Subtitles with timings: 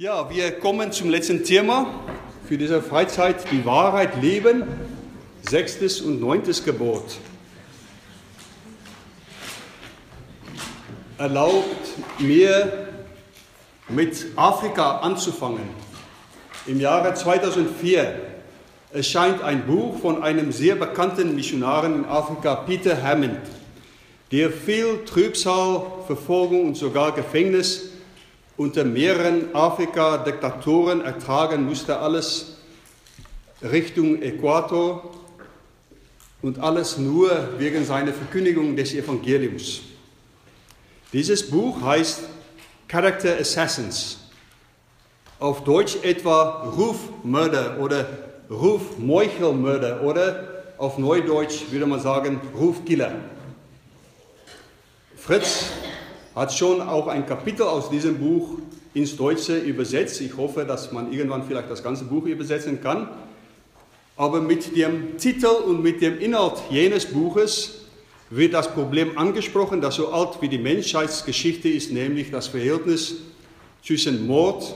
[0.00, 2.04] Ja, wir kommen zum letzten Thema
[2.46, 4.62] für diese Freizeit, die Wahrheit leben,
[5.42, 7.16] sechstes und neuntes Gebot.
[11.18, 11.88] Erlaubt
[12.20, 12.86] mir
[13.88, 15.68] mit Afrika anzufangen.
[16.68, 18.20] Im Jahre 2004
[18.92, 23.40] erscheint ein Buch von einem sehr bekannten Missionaren in Afrika, Peter Hammond,
[24.30, 27.87] der viel Trübsal, Verfolgung und sogar Gefängnis
[28.58, 32.56] unter mehreren Afrika-Diktatoren ertragen musste, alles
[33.62, 35.14] Richtung Äquator
[36.42, 39.82] und alles nur wegen seiner Verkündigung des Evangeliums.
[41.12, 42.24] Dieses Buch heißt
[42.88, 44.18] Character Assassins,
[45.38, 48.06] auf Deutsch etwa Rufmörder oder
[48.50, 53.12] Rufmeuchelmörder oder auf Neudeutsch würde man sagen Rufkiller.
[55.16, 55.66] Fritz
[56.38, 58.58] hat schon auch ein Kapitel aus diesem Buch
[58.94, 60.20] ins Deutsche übersetzt.
[60.20, 63.08] Ich hoffe, dass man irgendwann vielleicht das ganze Buch übersetzen kann.
[64.16, 67.86] Aber mit dem Titel und mit dem Inhalt jenes Buches
[68.30, 73.16] wird das Problem angesprochen, das so alt wie die Menschheitsgeschichte ist, nämlich das Verhältnis
[73.82, 74.74] zwischen Mord,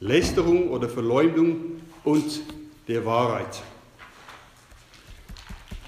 [0.00, 2.40] Lästerung oder Verleumdung und
[2.88, 3.62] der Wahrheit.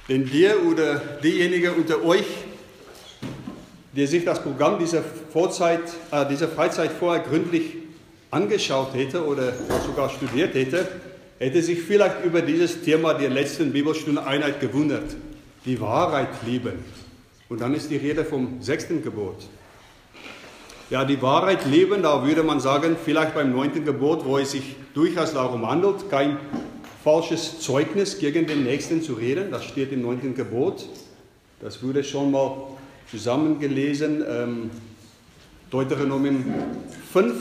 [0.08, 2.26] Denn der oder diejenige unter euch,
[3.98, 5.80] der sich das Programm dieser, Vorzeit,
[6.12, 7.74] äh, dieser Freizeit vorher gründlich
[8.30, 9.52] angeschaut hätte oder
[9.84, 10.86] sogar studiert hätte,
[11.40, 15.16] hätte sich vielleicht über dieses Thema der letzten Bibelstunde Einheit gewundert.
[15.64, 16.84] Die Wahrheit lieben.
[17.48, 19.48] Und dann ist die Rede vom sechsten Gebot.
[20.90, 24.76] Ja, die Wahrheit leben, da würde man sagen, vielleicht beim neunten Gebot, wo es sich
[24.94, 26.36] durchaus darum handelt, kein
[27.02, 29.50] falsches Zeugnis gegen den Nächsten zu reden.
[29.50, 30.86] Das steht im neunten Gebot.
[31.60, 32.77] Das wurde schon mal
[33.10, 34.24] zusammengelesen.
[34.28, 34.70] Ähm,
[35.70, 36.44] Deuteronomium
[37.12, 37.34] 5.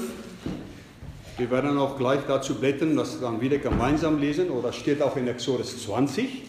[1.38, 4.50] Wir werden auch gleich dazu blättern, das dann wieder gemeinsam lesen.
[4.50, 6.44] Oder steht auch in Exodus 20.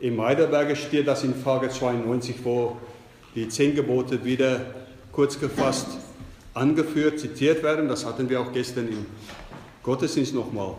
[0.00, 2.76] Im Heidelberger steht das in Frage 92, wo
[3.34, 4.60] die zehn Gebote wieder
[5.12, 5.88] kurz gefasst
[6.54, 7.88] angeführt, zitiert werden.
[7.88, 9.06] Das hatten wir auch gestern im
[9.82, 10.74] Gottesdienst nochmal.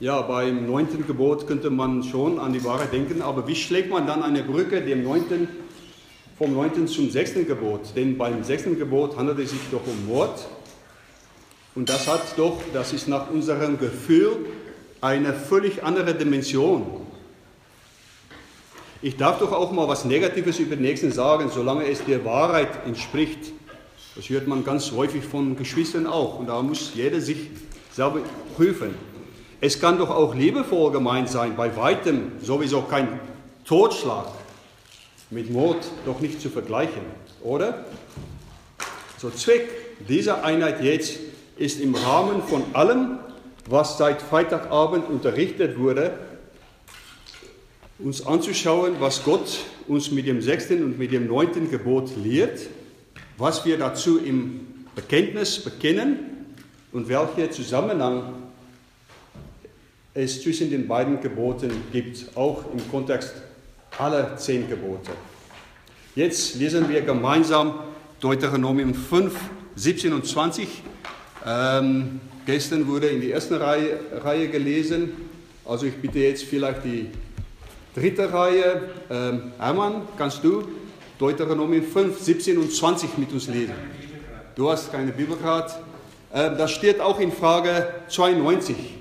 [0.00, 4.06] Ja, beim neunten Gebot könnte man schon an die Wahrheit denken, aber wie schlägt man
[4.06, 5.46] dann eine Brücke dem neunten,
[6.38, 7.94] vom neunten zum sechsten Gebot?
[7.94, 10.48] Denn beim sechsten Gebot handelt es sich doch um Mord.
[11.74, 14.46] Und das hat doch, das ist nach unserem Gefühl
[15.02, 16.86] eine völlig andere Dimension.
[19.02, 22.86] Ich darf doch auch mal was Negatives über den Nächsten sagen, solange es der Wahrheit
[22.86, 23.52] entspricht.
[24.16, 26.38] Das hört man ganz häufig von Geschwistern auch.
[26.38, 27.50] Und da muss jeder sich
[27.92, 28.20] selber
[28.56, 29.09] prüfen.
[29.62, 33.20] Es kann doch auch liebevoll gemeint sein, bei weitem sowieso kein
[33.66, 34.26] Totschlag
[35.30, 37.02] mit Mord doch nicht zu vergleichen,
[37.42, 37.84] oder?
[39.18, 39.68] So Zweck
[40.08, 41.18] dieser Einheit jetzt
[41.58, 43.18] ist im Rahmen von allem,
[43.68, 46.18] was seit Freitagabend unterrichtet wurde,
[47.98, 52.60] uns anzuschauen, was Gott uns mit dem sechsten und mit dem neunten Gebot lehrt,
[53.36, 56.46] was wir dazu im Bekenntnis bekennen
[56.92, 58.32] und welcher Zusammenhang
[60.14, 63.34] es zwischen den beiden Geboten gibt, auch im Kontext
[63.98, 65.12] aller zehn Gebote.
[66.14, 67.74] Jetzt lesen wir gemeinsam
[68.20, 69.32] Deuteronomium 5,
[69.76, 70.68] 17 und 20.
[71.46, 75.12] Ähm, gestern wurde in die erste Reihe, Reihe, gelesen,
[75.64, 77.06] also ich bitte jetzt vielleicht die
[77.94, 78.82] dritte Reihe.
[79.10, 80.66] Ähm, Hermann, kannst du
[81.18, 83.74] Deuteronomium 5, 17 und 20 mit uns lesen?
[84.56, 85.76] Du hast keine Bibelkarte.
[86.34, 88.99] Ähm, das steht auch in Frage 92.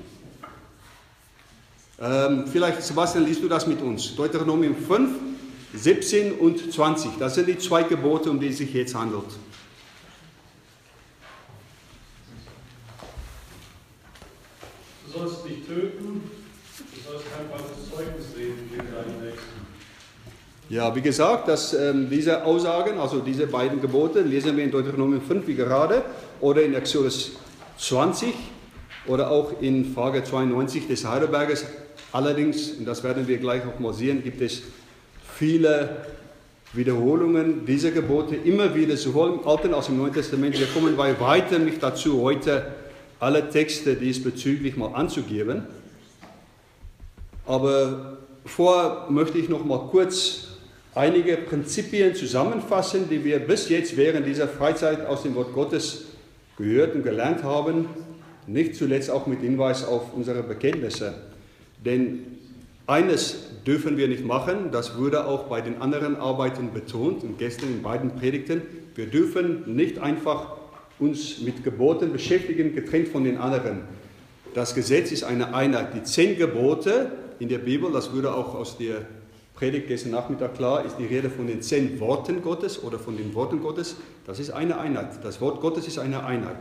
[2.02, 4.16] Ähm, vielleicht, Sebastian, liest du das mit uns?
[4.16, 5.12] Deuteronomium 5,
[5.74, 7.12] 17 und 20.
[7.20, 9.26] Das sind die zwei Gebote, um die es sich jetzt handelt.
[15.06, 16.22] Du sollst nicht töten,
[16.78, 19.60] du sollst kein falsches Zeugnis reden gegen deinen Nächsten.
[20.70, 25.22] Ja, wie gesagt, dass, ähm, diese Aussagen, also diese beiden Gebote, lesen wir in Deuteronomium
[25.22, 26.04] 5 wie gerade
[26.40, 27.32] oder in Exodus
[27.78, 28.34] 20
[29.08, 31.66] oder auch in Frage 92 des Heidelbergers
[32.12, 34.64] Allerdings, und das werden wir gleich auch mal sehen, gibt es
[35.36, 36.06] viele
[36.74, 40.58] Wiederholungen dieser Gebote immer wieder, sowohl im Alten als auch im Neuen Testament.
[40.60, 42.68] Wir kommen bei weitem nicht dazu, heute
[43.20, 45.64] alle Texte diesbezüglich mal anzugeben.
[47.46, 50.48] Aber vorher möchte ich noch mal kurz
[50.96, 56.06] einige Prinzipien zusammenfassen, die wir bis jetzt während dieser Freizeit aus dem Wort Gottes
[56.58, 57.88] gehört und gelernt haben,
[58.48, 61.14] nicht zuletzt auch mit Hinweis auf unsere Bekenntnisse.
[61.86, 62.40] Denn
[62.88, 67.70] eines dürfen wir nicht machen, das wurde auch bei den anderen Arbeiten betont und gestern
[67.70, 68.62] in beiden Predigten,
[68.96, 70.58] wir dürfen nicht einfach
[70.98, 73.82] uns mit Geboten beschäftigen, getrennt von den anderen.
[74.54, 75.94] Das Gesetz ist eine Einheit.
[75.94, 79.06] Die zehn Gebote in der Bibel, das würde auch aus der
[79.54, 83.34] Predigt gestern Nachmittag klar, ist die Rede von den zehn Worten Gottes oder von den
[83.36, 83.98] Worten Gottes.
[84.26, 85.24] Das ist eine Einheit.
[85.24, 86.58] Das Wort Gottes ist eine Einheit.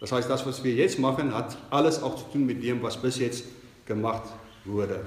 [0.00, 3.00] Das heißt, das, was wir jetzt machen, hat alles auch zu tun mit dem, was
[3.00, 3.44] bis jetzt
[3.86, 4.24] gemacht
[4.64, 5.00] wurde.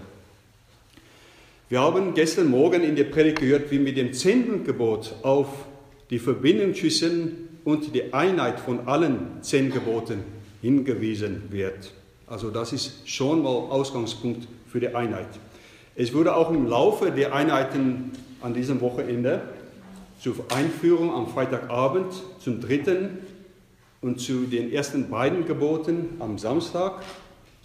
[1.68, 5.48] Wir haben gestern Morgen in der Predigt gehört, wie mit dem zehnten Gebot auf
[6.10, 10.24] die Verbindung zwischen und die Einheit von allen zehn Geboten
[10.62, 11.92] hingewiesen wird.
[12.28, 15.28] Also das ist schon mal Ausgangspunkt für die Einheit.
[15.96, 18.12] Es wurde auch im Laufe der Einheiten
[18.42, 19.42] an diesem Wochenende
[20.20, 23.20] zur Einführung am Freitagabend zum dritten
[24.02, 27.02] und zu den ersten beiden Geboten am Samstag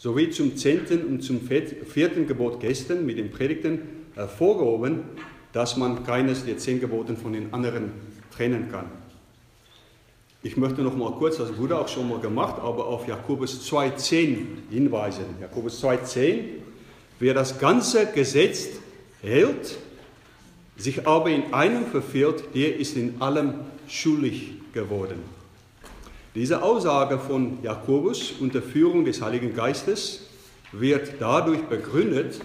[0.01, 3.81] sowie zum zehnten und zum vierten Gebot gestern mit den Predigten
[4.15, 5.01] hervorgehoben,
[5.53, 7.93] dass man keines der zehn Geboten von den anderen
[8.35, 8.87] trennen kann.
[10.43, 14.39] Ich möchte noch mal kurz, das wurde auch schon mal gemacht, aber auf Jakobus 2,10
[14.71, 15.27] hinweisen.
[15.39, 16.45] Jakobus 2,10,
[17.19, 18.71] wer das ganze Gesetz
[19.21, 19.77] hält,
[20.79, 23.53] sich aber in einem verfehlt, der ist in allem
[23.87, 25.40] schuldig geworden.
[26.35, 30.21] Diese Aussage von Jakobus unter Führung des Heiligen Geistes
[30.71, 32.41] wird dadurch begründet,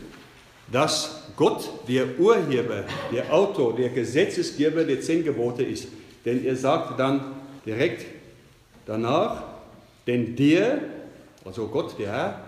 [0.72, 5.88] dass Gott der Urheber, der Autor, der Gesetzesgeber der zehn Gebote ist.
[6.26, 8.06] Denn er sagt dann, direkt
[8.88, 9.44] danach,
[10.08, 10.80] denn der,
[11.44, 12.42] also Gott, der Herr,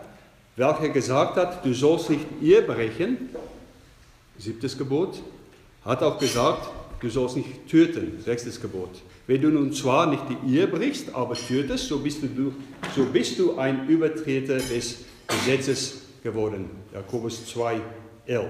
[0.56, 3.30] welcher gesagt hat, du sollst nicht Ehe brechen,
[4.40, 5.22] siebtes Gebot,
[5.86, 6.70] hat auch gesagt,
[7.00, 8.90] du sollst nicht töten, sechstes Gebot.
[9.28, 12.54] Wenn du nun zwar nicht die Ehe brichst, aber tötest, so bist du,
[12.96, 16.70] so bist du ein Übertreter des Gesetzes geworden.
[16.94, 17.82] Jakobus 2,
[18.26, 18.46] 11.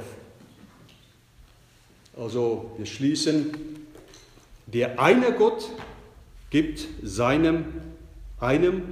[2.15, 3.51] Also wir schließen,
[4.67, 5.69] der eine Gott
[6.51, 7.65] gibt seinem
[8.39, 8.83] einem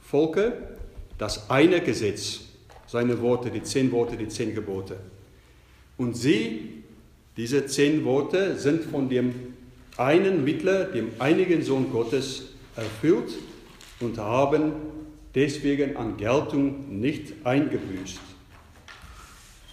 [0.00, 0.76] Volke
[1.16, 2.40] das eine Gesetz,
[2.86, 4.96] seine Worte, die zehn Worte, die zehn Gebote.
[5.96, 6.82] Und sie,
[7.36, 9.51] diese zehn Worte, sind von dem
[9.96, 13.32] einen Mittler, dem einigen Sohn Gottes, erfüllt
[14.00, 14.72] und haben
[15.34, 18.20] deswegen an Geltung nicht eingebüßt.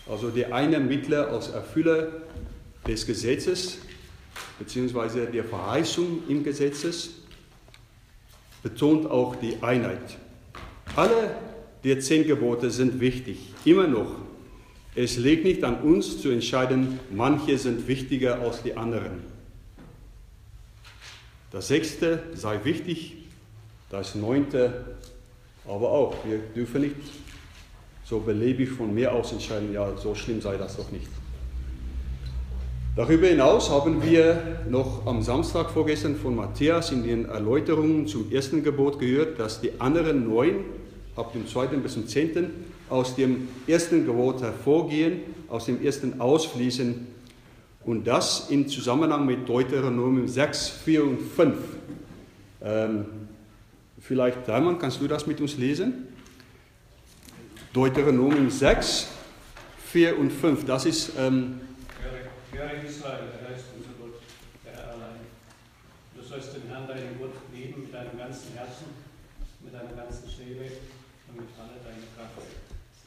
[0.09, 2.09] Also der eine Mittler als Erfüller
[2.87, 3.79] des Gesetzes
[4.57, 7.11] beziehungsweise der Verheißung im Gesetzes
[8.61, 10.17] betont auch die Einheit.
[10.95, 11.35] Alle
[11.83, 14.15] der zehn Gebote sind wichtig, immer noch.
[14.95, 19.28] Es liegt nicht an uns zu entscheiden, manche sind wichtiger als die anderen.
[21.51, 23.17] Das sechste sei wichtig,
[23.89, 24.85] das neunte
[25.67, 26.15] aber auch.
[26.25, 26.95] Wir dürfen nicht
[28.05, 31.07] so beliebig von mir aus entscheiden, ja, so schlimm sei das doch nicht.
[32.95, 38.63] Darüber hinaus haben wir noch am Samstag vorgestern von Matthias in den Erläuterungen zum ersten
[38.63, 40.65] Gebot gehört, dass die anderen neun,
[41.15, 42.49] ab dem zweiten bis zum zehnten,
[42.89, 47.07] aus dem ersten Gebot hervorgehen, aus dem ersten ausfließen
[47.89, 51.57] und das in Zusammenhang mit Deuteronomium 6, 4 und 5.
[52.61, 53.05] Ähm,
[53.99, 56.07] vielleicht, Daimann, kannst du das mit uns lesen?
[57.73, 59.07] Deuteronomium 6,
[59.87, 61.61] 4 und 5, das ist ähm,
[62.51, 64.21] Höre Israel, der Herr ist unser Gott,
[64.63, 65.21] der Herr allein.
[66.15, 68.85] Du sollst den Herrn, deinen Gott, lieben mit deinem ganzen Herzen,
[69.63, 70.69] mit deiner ganzen Seele
[71.29, 72.45] und mit aller deiner Kraft.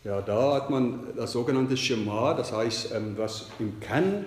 [0.03, 4.25] Ja, da hat man das sogenannte Schema, das heißt, ähm, was im Kern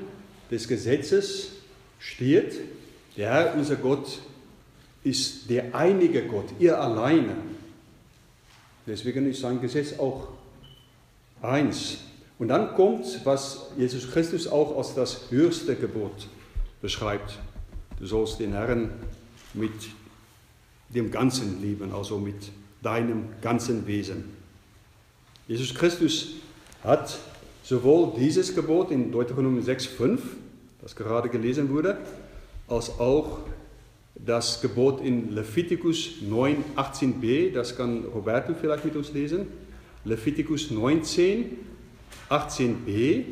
[0.51, 1.51] des Gesetzes
[1.99, 2.61] steht.
[3.17, 4.19] Der Herr, unser Gott,
[5.03, 7.35] ist der einige Gott, ihr alleine.
[8.87, 10.29] Deswegen ist sein Gesetz auch
[11.41, 11.97] eins.
[12.37, 16.27] Und dann kommt, was Jesus Christus auch als das höchste Gebot
[16.81, 17.39] beschreibt.
[17.99, 18.91] Du sollst den Herrn
[19.53, 19.71] mit
[20.89, 24.35] dem Ganzen lieben, also mit deinem ganzen Wesen.
[25.47, 26.27] Jesus Christus
[26.83, 27.17] hat
[27.65, 30.19] sowohl dieses Gebot in Deuteronomium 6,5,
[30.81, 31.97] das gerade gelesen wurde,
[32.67, 33.39] als auch
[34.15, 39.47] das Gebot in Leviticus 9, 18b, das kann Roberto vielleicht mit uns lesen.
[40.05, 41.57] Leviticus 19,
[42.29, 43.23] 18b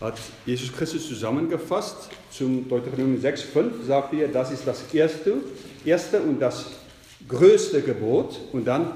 [0.00, 2.10] hat Jesus Christus zusammengefasst.
[2.30, 5.36] Zum Deuteronomium 6,5 sagt er, das ist das erste,
[5.84, 6.66] erste und das
[7.26, 8.38] größte Gebot.
[8.52, 8.92] Und dann.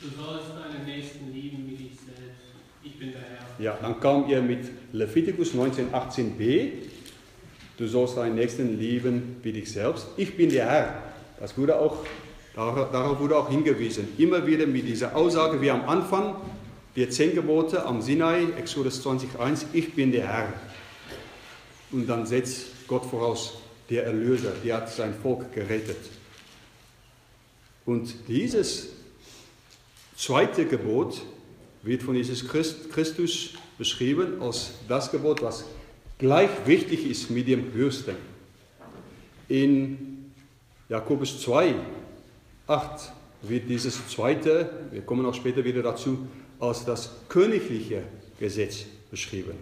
[0.00, 2.40] Du sollst deinen Nächsten lieben wie dich selbst.
[2.82, 3.49] Ich bin der Herr.
[3.60, 6.70] Ja, dann kam er mit Leviticus 19, 18b.
[7.76, 10.06] Du sollst deinen Nächsten lieben wie dich selbst.
[10.16, 11.02] Ich bin der Herr.
[11.38, 11.98] Das wurde auch
[12.54, 14.08] Darauf wurde auch hingewiesen.
[14.18, 16.36] Immer wieder mit dieser Aussage wie am Anfang
[16.96, 20.52] der zehn Gebote am Sinai, Exodus 20.1, ich bin der Herr.
[21.92, 23.54] Und dann setzt Gott voraus,
[23.88, 25.96] der Erlöser, der hat sein Volk gerettet.
[27.86, 28.88] Und dieses
[30.16, 31.22] zweite Gebot
[31.82, 35.64] wird von Jesus Christus beschrieben als das Gebot, was
[36.18, 38.16] gleich wichtig ist mit dem Höchsten.
[39.48, 40.32] In
[40.88, 41.74] Jakobus 2,
[42.66, 48.02] 8 wird dieses zweite, wir kommen auch später wieder dazu, als das königliche
[48.38, 49.54] Gesetz beschrieben.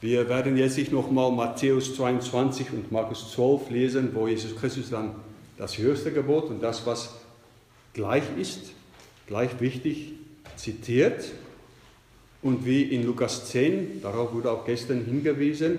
[0.00, 5.16] Wir werden jetzt nicht nochmal Matthäus 22 und Markus 12 lesen, wo Jesus Christus dann
[5.58, 7.16] das höchste Gebot und das, was
[7.92, 8.72] gleich ist,
[9.30, 10.12] gleich wichtig,
[10.56, 11.24] zitiert.
[12.42, 15.78] Und wie in Lukas 10, darauf wurde auch gestern hingewiesen,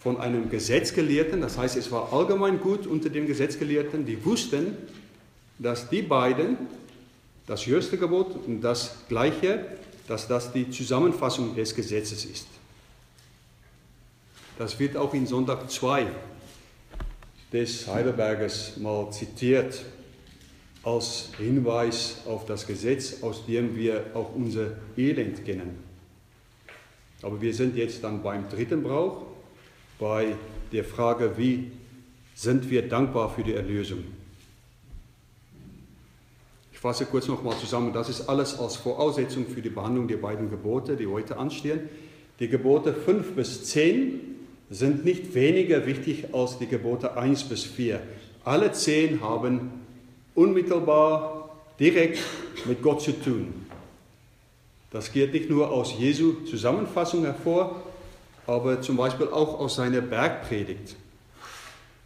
[0.00, 4.76] von einem Gesetzgelehrten, das heißt, es war allgemein gut unter den Gesetzgelehrten, die wussten,
[5.58, 6.56] dass die beiden,
[7.46, 9.66] das höchste Gebot und das gleiche,
[10.08, 12.46] dass das die Zusammenfassung des Gesetzes ist.
[14.58, 16.06] Das wird auch in Sonntag 2
[17.52, 19.84] des Heidelbergers mal zitiert
[20.82, 25.78] als Hinweis auf das Gesetz, aus dem wir auch unser Elend kennen.
[27.22, 29.22] Aber wir sind jetzt dann beim dritten Brauch,
[29.98, 30.34] bei
[30.72, 31.70] der Frage, wie
[32.34, 34.04] sind wir dankbar für die Erlösung.
[36.72, 40.50] Ich fasse kurz nochmal zusammen, das ist alles als Voraussetzung für die Behandlung der beiden
[40.50, 41.88] Gebote, die heute anstehen.
[42.40, 44.20] Die Gebote 5 bis 10
[44.68, 48.00] sind nicht weniger wichtig als die Gebote 1 bis 4.
[48.44, 49.81] Alle zehn haben
[50.34, 52.18] unmittelbar, direkt
[52.66, 53.66] mit Gott zu tun.
[54.90, 57.82] Das geht nicht nur aus Jesu Zusammenfassung hervor,
[58.46, 60.96] aber zum Beispiel auch aus seiner Bergpredigt.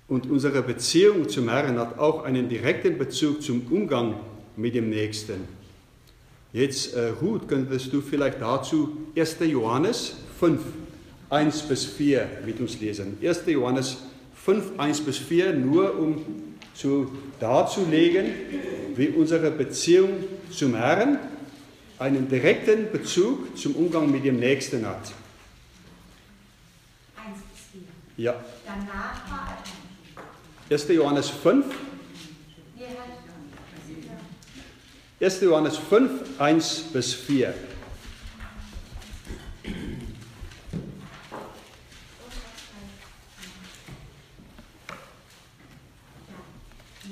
[0.09, 4.15] Und unsere Beziehung zum Herrn hat auch einen direkten Bezug zum Umgang
[4.57, 5.49] mit dem Nächsten.
[6.53, 9.41] Jetzt, äh, Ruth, könntest du vielleicht dazu 1.
[9.41, 10.61] Johannes 5,
[11.29, 13.19] 1 bis 4 mit uns lesen.
[13.21, 13.43] 1.
[13.49, 13.99] Johannes
[14.37, 16.23] 5, 1 bis 4, nur um
[16.77, 18.27] zu, darzulegen,
[18.95, 21.19] wie unsere Beziehung zum Herrn
[21.99, 25.13] einen direkten Bezug zum Umgang mit dem Nächsten hat.
[27.17, 27.81] 1 bis
[28.17, 28.25] 4.
[28.25, 28.35] Ja.
[28.67, 29.57] Danach war
[30.69, 30.89] 1.
[30.89, 31.67] Johannes 5.
[32.77, 33.17] Nee, halt.
[35.19, 35.41] 1.
[35.41, 37.55] Johannes 5, 1 bis 4.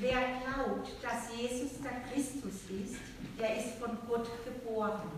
[0.01, 2.97] Wer glaubt, dass Jesus der Christus ist,
[3.39, 5.11] der ist von Gott geboren.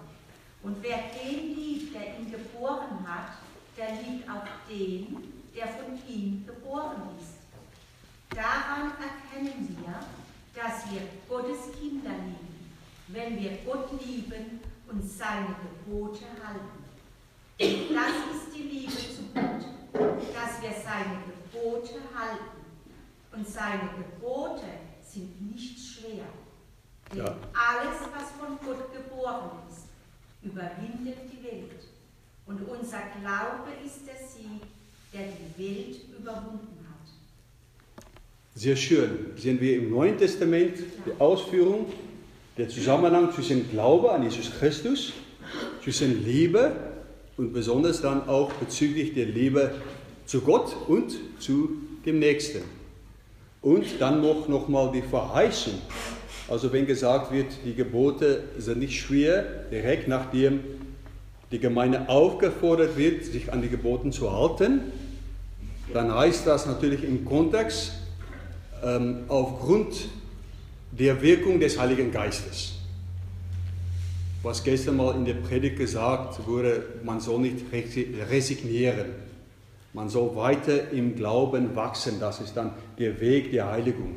[0.62, 3.38] Und wer den liebt, der ihn geboren hat,
[3.76, 7.36] der liebt auch den, der von ihm geboren ist.
[8.30, 10.00] Daran erkennen wir,
[10.54, 12.72] dass wir Gottes Kinder lieben,
[13.08, 16.84] wenn wir Gott lieben und seine Gebote halten.
[17.58, 22.56] Das ist die Liebe zu Gott, dass wir seine Gebote halten.
[23.32, 24.64] Und seine Gebote
[25.16, 26.26] sind nicht schwer.
[27.10, 27.36] Denn Ja.
[27.54, 29.86] alles, was von Gott geboren ist,
[30.42, 31.82] überwindet die Welt.
[32.46, 34.62] Und unser Glaube ist der Sieg,
[35.12, 38.04] der die Welt überwunden hat.
[38.54, 39.32] Sehr schön.
[39.36, 41.86] Sehen wir im Neuen Testament die Ausführung,
[42.56, 45.12] der Zusammenhang zwischen Glaube an Jesus Christus,
[45.82, 46.72] zwischen Liebe
[47.36, 49.74] und besonders dann auch bezüglich der Liebe
[50.26, 52.62] zu Gott und zu dem Nächsten.
[53.66, 55.74] Und dann noch, noch mal die Verheißung.
[56.46, 59.42] Also wenn gesagt wird, die Gebote sind nicht schwer,
[59.72, 60.60] direkt nachdem
[61.50, 64.92] die Gemeinde aufgefordert wird, sich an die Geboten zu halten,
[65.92, 67.94] dann heißt das natürlich im Kontext,
[68.84, 70.10] ähm, aufgrund
[70.92, 72.74] der Wirkung des Heiligen Geistes.
[74.44, 77.64] Was gestern mal in der Predigt gesagt wurde, man soll nicht
[78.30, 79.25] resignieren.
[79.96, 82.20] Man soll weiter im Glauben wachsen.
[82.20, 84.16] Das ist dann der Weg der Heiligung.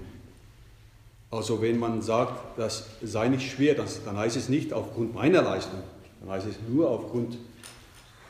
[1.32, 5.80] Also wenn man sagt, das sei nicht schwer, dann heißt es nicht aufgrund meiner Leistung,
[6.20, 7.38] dann heißt es nur aufgrund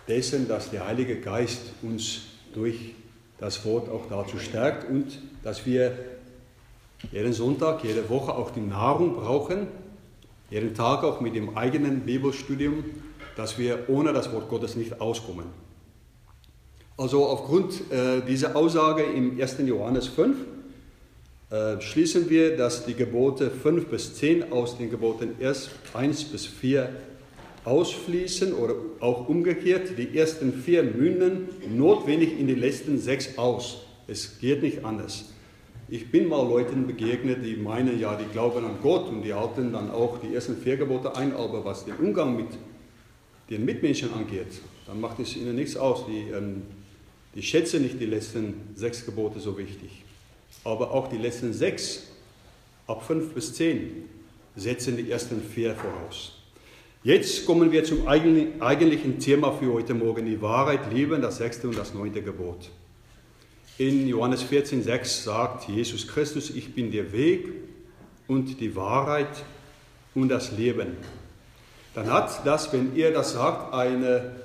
[0.08, 2.22] dessen, dass der Heilige Geist uns
[2.53, 2.94] durch
[3.39, 5.98] das Wort auch dazu stärkt und dass wir
[7.12, 9.65] jeden Sonntag, jede Woche auch die Nahrung brauchen,
[10.51, 12.84] jeden Tag auch mit dem eigenen Bibelstudium,
[13.36, 15.68] dass wir ohne das Wort Gottes nicht auskommen.
[17.00, 19.60] Also aufgrund äh, dieser Aussage im 1.
[19.65, 20.36] Johannes 5
[21.50, 26.89] äh, schließen wir, dass die Gebote 5 bis 10 aus den Geboten 1 bis 4
[27.63, 29.98] ausfließen oder auch umgekehrt.
[29.98, 33.77] Die ersten vier münden notwendig in die letzten sechs aus.
[34.08, 35.24] Es geht nicht anders.
[35.88, 39.72] Ich bin mal Leuten begegnet, die meinen, ja, die glauben an Gott und die halten
[39.72, 42.48] dann auch die ersten vier Gebote ein, aber was den Umgang mit
[43.50, 46.06] den Mitmenschen angeht, dann macht es ihnen nichts aus.
[46.06, 46.63] Die ähm,
[47.36, 50.03] Ich schätze nicht die letzten sechs Gebote so wichtig,
[50.63, 52.07] aber auch die letzten sechs,
[52.88, 54.05] ab fünf bis zehn,
[54.55, 56.33] setzen die ersten vier voraus.
[57.03, 61.77] Jetzt kommen wir zum eigentlichen Thema für heute Morgen, die Wahrheit lieben, das sechste und
[61.77, 62.71] das neunte Gebot.
[63.77, 67.48] In Johannes 14, 6 sagt Jesus Christus, ich bin der Weg
[68.27, 69.29] und die Wahrheit
[70.13, 70.98] und das Leben.
[71.93, 74.36] Dann hat das, wenn ihr das sagt, eine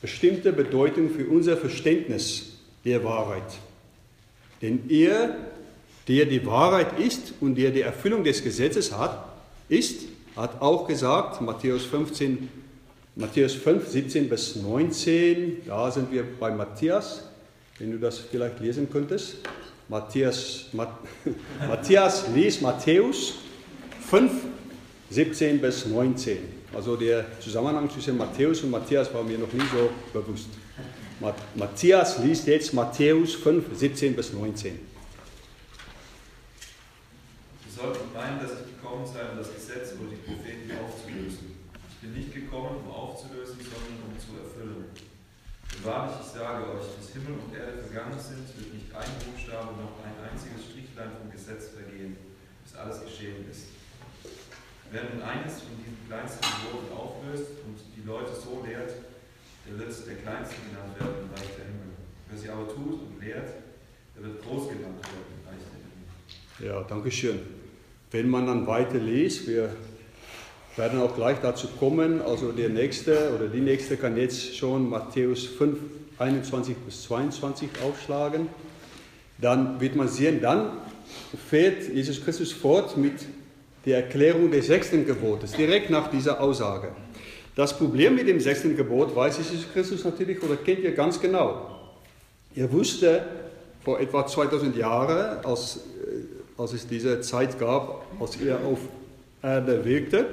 [0.00, 2.52] bestimmte Bedeutung für unser Verständnis
[2.84, 3.58] der Wahrheit.
[4.62, 5.36] Denn er,
[6.08, 9.26] der die Wahrheit ist und der die Erfüllung des Gesetzes hat,
[9.68, 12.48] ist, hat auch gesagt, Matthäus 15,
[13.16, 17.24] Matthäus 5, 17 bis 19, da sind wir bei Matthias,
[17.78, 19.36] wenn du das vielleicht lesen könntest.
[19.88, 20.66] Matthias,
[21.68, 23.34] Matthias liest Matthäus
[24.08, 24.32] 5,
[25.10, 26.59] 17 bis 19.
[26.72, 30.48] Also der Zusammenhang zwischen Matthäus und Matthias war mir noch nie so bewusst.
[31.54, 34.78] Matthias liest jetzt Matthäus 5, 17 bis 19.
[37.66, 41.58] Sie sollten meinen, dass ich gekommen sei, um das Gesetz oder die Propheten aufzulösen.
[41.90, 44.86] Ich bin nicht gekommen, um aufzulösen, sondern um zu erfüllen.
[44.94, 49.74] Und wahrlich, ich sage euch, bis Himmel und Erde vergangen sind, wird nicht ein Buchstabe
[49.74, 52.16] noch ein einziges Strichlein vom Gesetz vergehen,
[52.62, 53.69] bis alles geschehen ist.
[54.92, 58.90] Wer nun eines von diesen kleinsten Geboten auflöst und die Leute so lehrt,
[59.66, 61.94] der wird der Kleinste genannt werden im Reich der Himmel.
[62.28, 63.54] Wer sie aber tut und lehrt,
[64.16, 66.74] der wird groß genannt werden im Reich der Himmel.
[66.74, 67.38] Ja, danke schön.
[68.10, 69.70] Wenn man dann weiter liest, wir
[70.76, 75.46] werden auch gleich dazu kommen, also der nächste oder die nächste kann jetzt schon Matthäus
[75.46, 75.78] 5,
[76.18, 78.48] 21 bis 22 aufschlagen,
[79.38, 80.78] dann wird man sehen, dann
[81.48, 83.14] fährt Jesus Christus fort mit
[83.84, 86.88] die Erklärung des sechsten Gebotes, direkt nach dieser Aussage.
[87.56, 91.78] Das Problem mit dem sechsten Gebot weiß Jesus Christus natürlich oder kennt ihr ganz genau.
[92.54, 93.22] Er wusste
[93.84, 98.78] vor etwa 2000 Jahren, als, äh, als es diese Zeit gab, als er auf
[99.42, 100.26] Erde wirkte,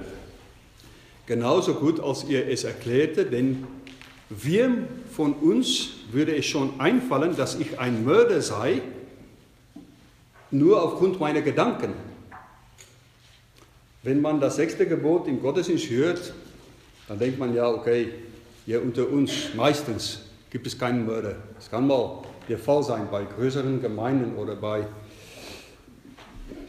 [1.25, 3.65] genauso gut, als er es erklärte, denn
[4.29, 4.69] wir
[5.11, 8.81] von uns würde es schon einfallen, dass ich ein Mörder sei,
[10.51, 11.93] nur aufgrund meiner Gedanken.
[14.07, 16.33] Wenn man das sechste Gebot im Gottesdienst hört,
[17.09, 18.07] dann denkt man ja, okay,
[18.65, 21.35] hier unter uns meistens gibt es keinen Mörder.
[21.55, 24.87] Das kann mal der Fall sein bei größeren Gemeinden oder bei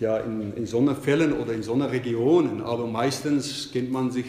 [0.01, 4.27] ja, in, in Sonnenfällen oder in Sonnenregionen, aber meistens kennt man sich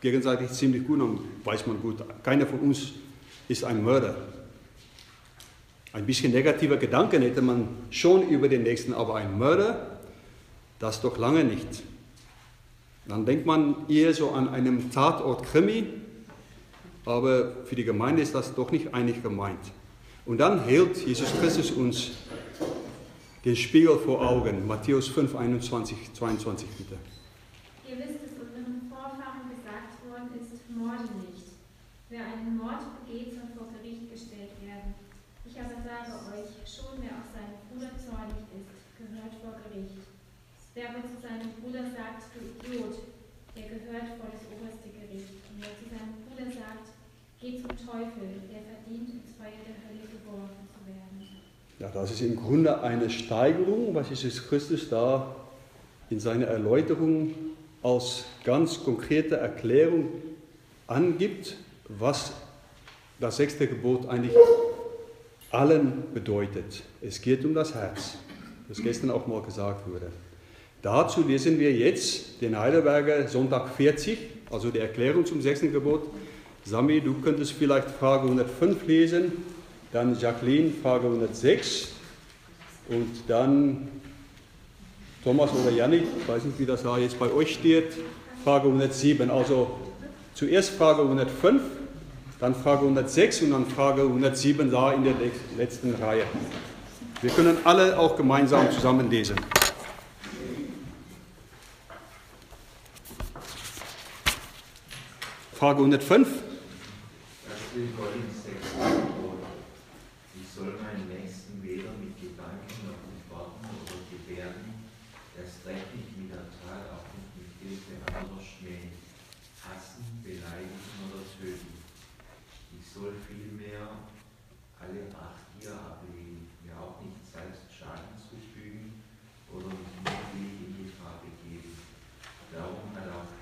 [0.00, 2.92] gegenseitig ziemlich gut und weiß man gut, keiner von uns
[3.46, 4.16] ist ein Mörder.
[5.92, 9.98] Ein bisschen negativer Gedanken hätte man schon über den Nächsten, aber ein Mörder,
[10.78, 11.82] das doch lange nicht.
[13.08, 15.86] Dann denkt man eher so an einem Tatort Krimi,
[17.06, 19.72] aber für die Gemeinde ist das doch nicht einig gemeint.
[20.26, 22.10] Und dann hält Jesus Christus uns
[23.46, 24.66] den Spiegel vor Augen.
[24.66, 26.96] Matthäus 5, 21, 22 bitte.
[27.88, 31.48] Ihr wisst, dass unseren Vorfahren gesagt worden ist, morde nicht.
[32.10, 34.92] Wer einen Mord begeht, soll vor Gericht gestellt werden.
[35.48, 38.68] Ich aber sage euch, schon wer auf seinen Bruder zornig ist,
[39.00, 39.96] gehört vor Gericht.
[40.78, 43.02] Wer aber zu seinem Bruder sagt, du Idiot,
[43.56, 45.42] der gehört vor das oberste Gericht.
[45.50, 46.94] Und wer zu seinem Bruder sagt,
[47.40, 51.42] geh zum Teufel, der verdient ins Feuer der Hölle geworfen zu werden.
[51.80, 55.34] Ja, das ist im Grunde eine Steigerung, was Jesus Christus da
[56.10, 57.34] in seiner Erläuterung
[57.82, 60.06] als ganz konkrete Erklärung
[60.86, 61.56] angibt,
[61.88, 62.34] was
[63.18, 64.36] das sechste Gebot eigentlich
[65.50, 66.84] allen bedeutet.
[67.00, 68.14] Es geht um das Herz,
[68.68, 70.12] das gestern auch mal gesagt wurde.
[70.82, 74.18] Dazu lesen wir jetzt den Heidelberger Sonntag 40,
[74.50, 76.02] also die Erklärung zum sechsten Gebot.
[76.64, 79.32] Sami, du könntest vielleicht Frage 105 lesen,
[79.92, 81.88] dann Jacqueline Frage 106
[82.88, 83.88] und dann
[85.24, 87.86] Thomas oder Janik, ich weiß nicht, wie das da jetzt bei euch steht,
[88.44, 89.30] Frage 107.
[89.30, 89.72] Also
[90.34, 91.60] zuerst Frage 105,
[92.38, 95.14] dann Frage 106 und dann Frage 107 da in der
[95.56, 96.22] letzten Reihe.
[97.20, 99.10] Wir können alle auch gemeinsam zusammen
[105.58, 106.28] Frage 105.
[107.48, 109.17] Das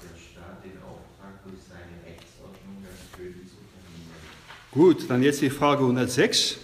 [0.03, 4.21] der Staat den Auftrag, durch seine Rechtsordnung das Töten zu verhindern.
[4.71, 6.59] Gut, dann jetzt die Frage 106.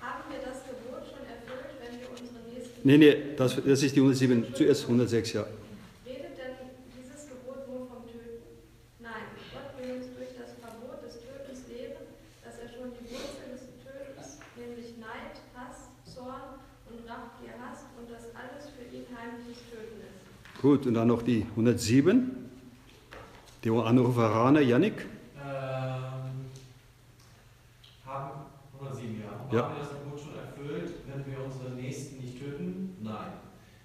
[0.00, 2.80] Haben wir das Gebot schon erfüllt, wenn wir unsere Nächsten...
[2.82, 5.46] Nee, nee, das, das ist die 107, zuerst 106, ja.
[20.72, 22.30] Gut, und dann noch die 107.
[23.62, 25.04] Die Anruferaner, Yannick.
[25.36, 26.48] Ähm,
[28.06, 28.30] haben
[28.80, 29.54] 107 Jahre.
[29.54, 29.64] Ja.
[29.64, 32.96] Haben wir das Gebot schon erfüllt, wenn wir unsere Nächsten nicht töten?
[33.02, 33.32] Nein.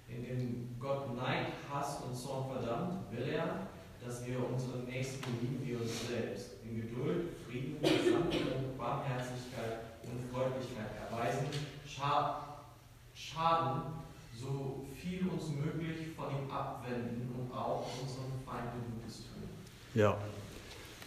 [0.08, 3.68] Indem Gott Neid, Hass und Zorn verdammt, will er,
[4.02, 6.52] dass wir unsere Nächsten lieben wie uns selbst.
[6.64, 11.48] In Geduld, Frieden, Sanftmut, Barmherzigkeit und Freundlichkeit erweisen,
[11.86, 12.46] scha
[13.12, 13.82] schaden,
[14.38, 19.48] so viel uns möglich von ihm abwenden und auch unseren Feinden Gutes tun.
[19.98, 20.16] Ja.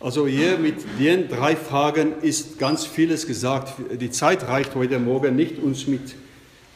[0.01, 3.71] Also hier mit den drei Fragen ist ganz vieles gesagt.
[4.01, 6.13] Die Zeit reicht heute Morgen nicht, uns mit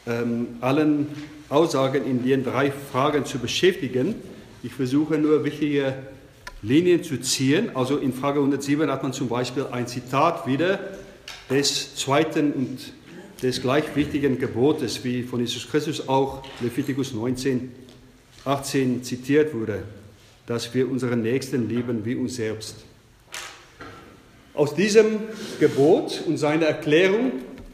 [0.06, 1.08] ähm, allen
[1.50, 4.14] Aussagen in den drei Fragen zu beschäftigen.
[4.62, 5.92] Ich versuche nur wichtige
[6.62, 7.76] Linien zu ziehen.
[7.76, 10.80] Also in Frage 107 hat man zum Beispiel ein Zitat wieder
[11.50, 12.78] des zweiten und
[13.42, 17.72] des gleich wichtigen Gebotes, wie von Jesus Christus auch Leviticus 19,
[18.46, 19.82] 18 zitiert wurde,
[20.46, 22.76] dass wir unseren Nächsten lieben wie uns selbst.
[24.54, 25.20] Aus diesem
[25.60, 27.32] Gebot und seiner Erklärung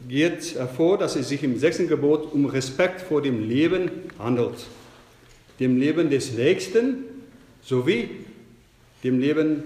[0.09, 4.65] geht hervor, dass es sich im sechsten Gebot um Respekt vor dem Leben handelt,
[5.59, 7.05] dem Leben des Nächsten
[7.61, 8.09] sowie
[9.03, 9.63] dem Leben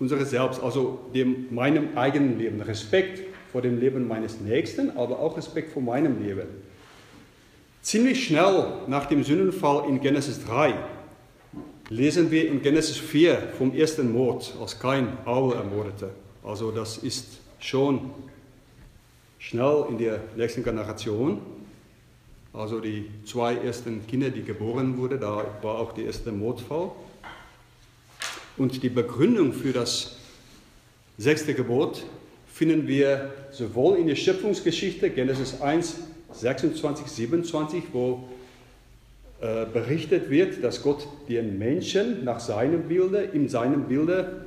[0.00, 2.60] unseres Selbst, also dem meinem eigenen Leben.
[2.60, 3.20] Respekt
[3.52, 6.48] vor dem Leben meines Nächsten, aber auch Respekt vor meinem Leben.
[7.82, 10.74] Ziemlich schnell nach dem Sündenfall in Genesis 3
[11.94, 16.10] lesen wir in Genesis 4 vom ersten Mord, als Kain Abel ermordete.
[16.42, 18.10] Also das ist schon
[19.38, 21.38] schnell in der nächsten Generation.
[22.52, 26.90] Also die zwei ersten Kinder, die geboren wurden, da war auch der erste Mordfall.
[28.56, 30.16] Und die Begründung für das
[31.16, 32.04] sechste Gebot
[32.52, 35.98] finden wir sowohl in der Schöpfungsgeschichte, Genesis 1,
[36.32, 38.28] 26, 27, wo
[39.44, 44.46] äh, berichtet wird, dass Gott den Menschen nach seinem Bilde, in seinem Bilde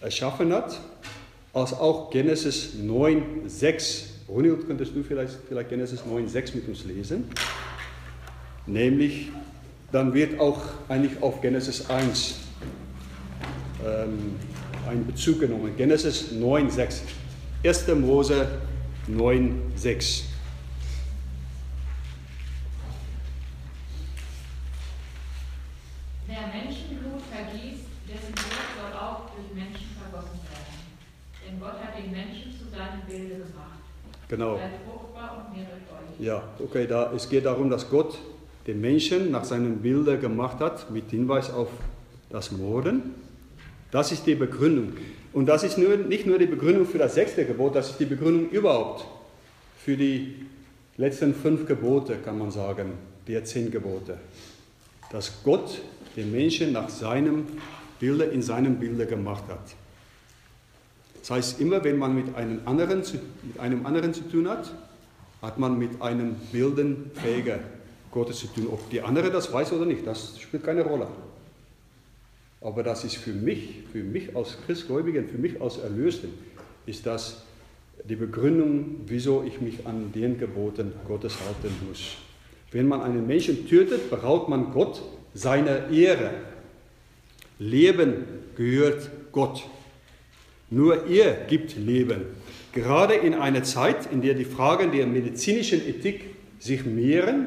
[0.00, 0.80] erschaffen hat,
[1.52, 4.24] als auch Genesis 9, 6.
[4.26, 7.28] Brunhild, könntest du vielleicht, vielleicht Genesis 9, 6 mit uns lesen?
[8.66, 9.28] Nämlich,
[9.92, 12.34] dann wird auch eigentlich auf Genesis 1
[13.86, 14.34] ähm,
[14.88, 15.72] ein Bezug genommen.
[15.76, 17.02] Genesis 9, 6.
[17.62, 17.86] 1.
[17.94, 18.48] Mose
[19.06, 20.24] 9, 6.
[26.26, 30.74] Wer Menschenblut vergießt, dessen Blut soll auch durch Menschen vergossen werden.
[31.46, 33.84] Denn Gott hat den Menschen zu seinem Bilde gemacht.
[34.34, 34.58] Genau.
[36.18, 38.18] Ja, okay, da, es geht darum, dass Gott
[38.66, 41.68] den Menschen nach seinem Bilde gemacht hat, mit Hinweis auf
[42.30, 43.14] das Morden.
[43.92, 44.94] Das ist die Begründung.
[45.32, 48.06] Und das ist nur, nicht nur die Begründung für das sechste Gebot, das ist die
[48.06, 49.04] Begründung überhaupt
[49.84, 50.46] für die
[50.96, 52.94] letzten fünf Gebote, kann man sagen,
[53.28, 54.18] der zehn Gebote.
[55.12, 55.80] Dass Gott
[56.16, 57.46] den Menschen nach seinem
[58.00, 59.76] Bilde, in seinem Bilde gemacht hat.
[61.24, 64.70] Das heißt, immer wenn man mit einem anderen zu, mit einem anderen zu tun hat,
[65.40, 67.60] hat man mit einem bilden fähiger
[68.10, 68.66] Gottes zu tun.
[68.70, 71.06] Ob die andere das weiß oder nicht, das spielt keine Rolle.
[72.60, 76.28] Aber das ist für mich, für mich als Christgläubigen, für mich als Erlösten,
[76.84, 77.42] ist das
[78.06, 82.16] die Begründung, wieso ich mich an den Geboten Gottes halten muss.
[82.70, 85.00] Wenn man einen Menschen tötet, beraubt man Gott
[85.32, 86.32] seiner Ehre.
[87.58, 88.24] Leben
[88.56, 89.64] gehört Gott.
[90.74, 92.22] Nur er gibt Leben.
[92.72, 96.24] Gerade in einer Zeit, in der die Fragen der medizinischen Ethik
[96.58, 97.46] sich mehren,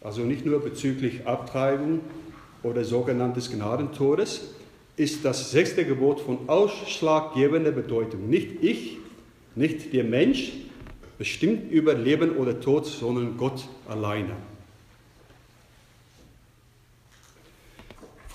[0.00, 2.00] also nicht nur bezüglich Abtreibung
[2.62, 4.54] oder sogenanntes Gnadentodes,
[4.96, 8.30] ist das sechste Gebot von ausschlaggebender Bedeutung.
[8.30, 8.96] Nicht ich,
[9.54, 10.52] nicht der Mensch
[11.18, 14.36] bestimmt über Leben oder Tod, sondern Gott alleine.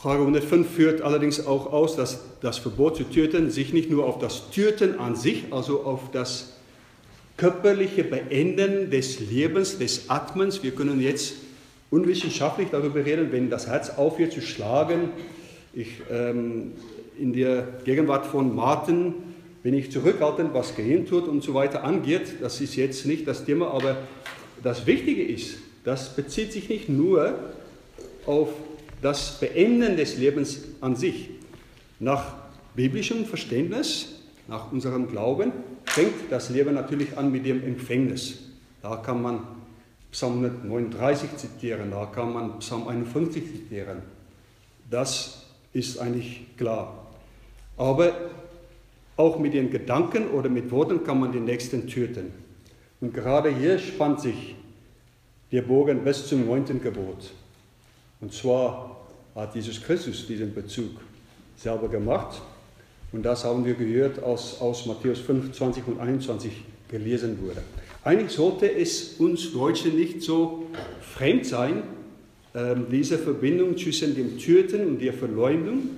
[0.02, 4.18] Frage 105 führt allerdings auch aus, dass das Verbot zu töten sich nicht nur auf
[4.18, 6.54] das Töten an sich, also auf das
[7.38, 11.36] körperliche Beenden des Lebens, des Atmens, wir können jetzt
[11.92, 15.10] unwissenschaftlich darüber reden, wenn das Herz aufhört zu schlagen.
[15.72, 16.72] Ich, ähm,
[17.20, 19.14] in der Gegenwart von Martin
[19.62, 22.42] bin ich zurückhaltend, was Gehirn tut und so weiter angeht.
[22.42, 23.98] Das ist jetzt nicht das Thema, aber
[24.64, 27.36] das Wichtige ist, das bezieht sich nicht nur
[28.26, 28.50] auf
[29.02, 31.30] das Beenden des Lebens an sich.
[32.00, 32.34] Nach
[32.76, 35.52] biblischem Verständnis, nach unserem Glauben,
[35.86, 38.40] fängt das Leben natürlich an mit dem Empfängnis.
[38.82, 39.40] Da kann man
[40.12, 44.02] Psalm 139 zitieren, da kann man Psalm 51 zitieren.
[44.90, 47.08] Das ist eigentlich klar.
[47.78, 48.14] Aber
[49.16, 52.34] auch mit den Gedanken oder mit Worten kann man den Nächsten töten.
[53.00, 54.56] Und gerade hier spannt sich
[55.52, 57.32] der Bogen bis zum neunten Gebot.
[58.22, 59.02] Und zwar
[59.36, 60.92] hat Jesus Christus diesen Bezug
[61.58, 62.42] selber gemacht.
[63.12, 66.52] Und das haben wir gehört, aus, aus Matthäus 5, 20 und 21
[66.90, 67.62] gelesen wurde.
[68.04, 70.68] Eigentlich sollte es uns Deutschen nicht so
[71.02, 71.84] fremd sein,
[72.54, 75.90] ähm, diese Verbindung zwischen dem Töten und der Verleumdung,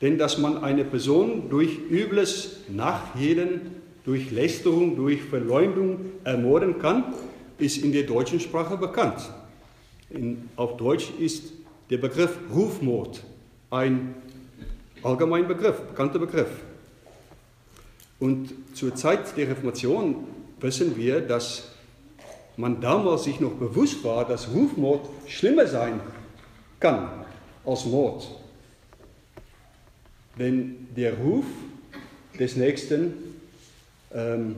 [0.00, 3.60] denn dass man eine Person durch übles Nachjeden,
[4.04, 7.14] durch Lästerung, durch Verleumdung ermorden kann,
[7.58, 9.28] ist in der deutschen Sprache bekannt.
[10.10, 11.52] In, auf Deutsch ist
[11.90, 13.22] der Begriff Rufmord
[13.70, 14.14] ein
[15.02, 16.48] allgemeiner Begriff, bekannter Begriff.
[18.18, 20.24] Und zur Zeit der Reformation
[20.60, 21.70] wissen wir, dass
[22.56, 26.00] man damals sich noch bewusst war, dass Rufmord schlimmer sein
[26.80, 27.24] kann
[27.64, 28.26] als Mord.
[30.38, 31.44] Denn der Ruf
[32.38, 33.14] des Nächsten
[34.14, 34.56] ähm,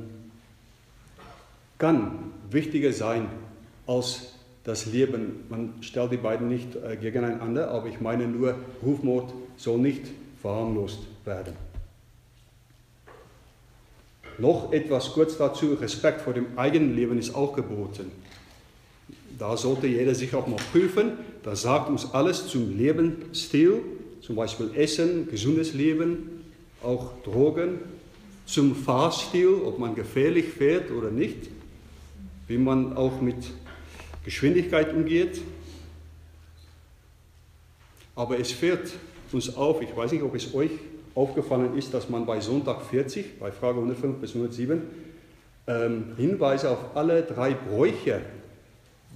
[1.78, 3.28] kann wichtiger sein
[3.86, 4.37] als
[4.68, 5.44] das Leben.
[5.48, 8.54] Man stellt die beiden nicht äh, gegeneinander, aber ich meine nur,
[8.84, 10.02] Rufmord soll nicht
[10.42, 11.54] verharmlost werden.
[14.36, 18.12] Noch etwas kurz dazu, Respekt vor dem eigenen Leben ist auch geboten.
[19.38, 21.12] Da sollte jeder sich auch mal prüfen.
[21.42, 23.80] Das sagt uns alles zum Lebensstil,
[24.20, 26.44] zum Beispiel Essen, gesundes Leben,
[26.82, 27.78] auch Drogen,
[28.44, 31.48] zum Fahrstil, ob man gefährlich fährt oder nicht,
[32.46, 33.36] wie man auch mit
[34.28, 35.40] Geschwindigkeit umgeht.
[38.14, 38.90] Aber es fährt
[39.32, 40.70] uns auf, ich weiß nicht, ob es euch
[41.14, 44.82] aufgefallen ist, dass man bei Sonntag 40, bei Frage 105 bis 107,
[45.66, 48.20] ähm, Hinweise auf alle drei Bräuche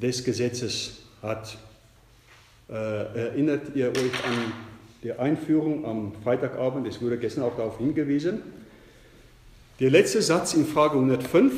[0.01, 1.59] des Gesetzes hat.
[2.70, 4.53] Äh, erinnert ihr euch an
[5.03, 6.87] die Einführung am Freitagabend?
[6.87, 8.40] Es wurde gestern auch darauf hingewiesen.
[9.79, 11.53] Der letzte Satz in Frage 105,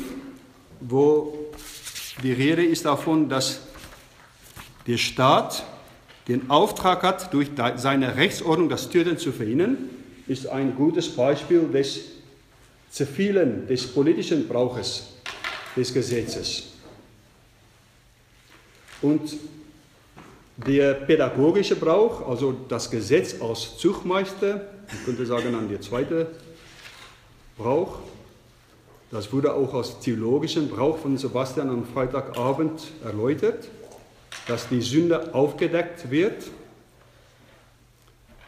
[0.81, 1.34] wo
[2.23, 3.61] die Rede ist davon, dass
[4.87, 5.63] der Staat
[6.27, 9.77] den Auftrag hat, durch seine Rechtsordnung das Töten zu verhindern,
[10.27, 12.01] ist ein gutes Beispiel des
[12.89, 15.13] zivilen, des politischen Brauches
[15.75, 16.71] des Gesetzes.
[19.01, 19.37] Und
[20.57, 24.53] der pädagogische Brauch, also das Gesetz als Zuchtmeister,
[24.87, 26.27] man könnte sagen dann der zweite
[27.57, 27.99] Brauch,
[29.15, 33.69] das wurde auch als theologischen Brauch von Sebastian am Freitagabend erläutert,
[34.45, 36.43] dass die Sünde aufgedeckt wird.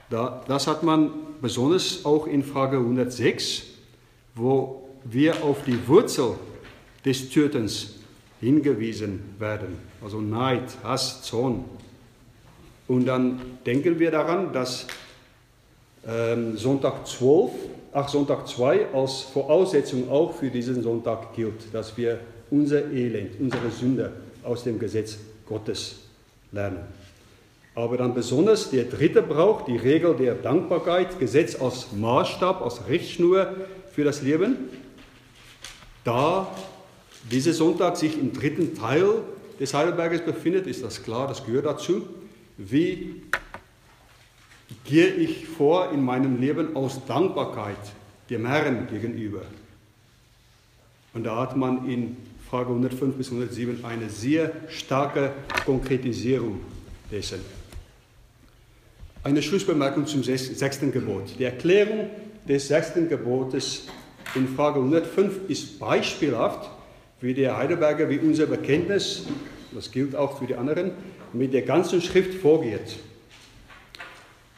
[0.10, 3.64] Das hat man besonders auch in Frage 106,
[4.36, 6.32] wo wir auf die Wurzel
[7.06, 7.96] des Tötens
[8.42, 9.78] hingewiesen werden.
[10.04, 11.64] Also Neid, Hass, Zorn.
[12.90, 14.86] Und dann denken wir daran, dass
[16.06, 17.52] ähm, Sonntag 12,
[17.98, 22.20] ach Sonntag 2 als Voraussetzung auch für diesen Sonntag gilt, dass wir
[22.52, 24.12] unser Elend, unsere Sünde
[24.44, 25.96] aus dem Gesetz Gottes
[26.52, 26.84] lernen.
[27.74, 33.56] Aber dann besonders der dritte Brauch, die Regel der Dankbarkeit, Gesetz als Maßstab, als Richtschnur
[33.92, 34.58] für das Leben.
[36.04, 36.48] Da
[37.32, 39.10] dieser Sonntag sich im dritten Teil
[39.60, 42.04] des Heidelberges befindet, ist das klar, das gehört dazu.
[42.58, 43.24] Wie
[44.84, 47.78] gehe ich vor in meinem Leben aus Dankbarkeit
[48.30, 49.44] dem Herrn gegenüber?
[51.14, 52.18] Und da hat man in
[52.50, 55.32] Frage 105 bis 107 eine sehr starke
[55.66, 56.62] Konkretisierung
[57.12, 57.40] dessen.
[59.24, 61.24] Eine Schlussbemerkung zum sechsten Gebot.
[61.38, 62.10] Die Erklärung
[62.48, 63.88] des sechsten Gebotes
[64.36, 66.70] in Frage 105 ist beispielhaft,
[67.20, 69.26] wie der Heidelberger, wie unser Bekenntnis,
[69.74, 70.92] das gilt auch für die anderen,
[71.34, 73.00] mit der ganzen Schrift vorgeht.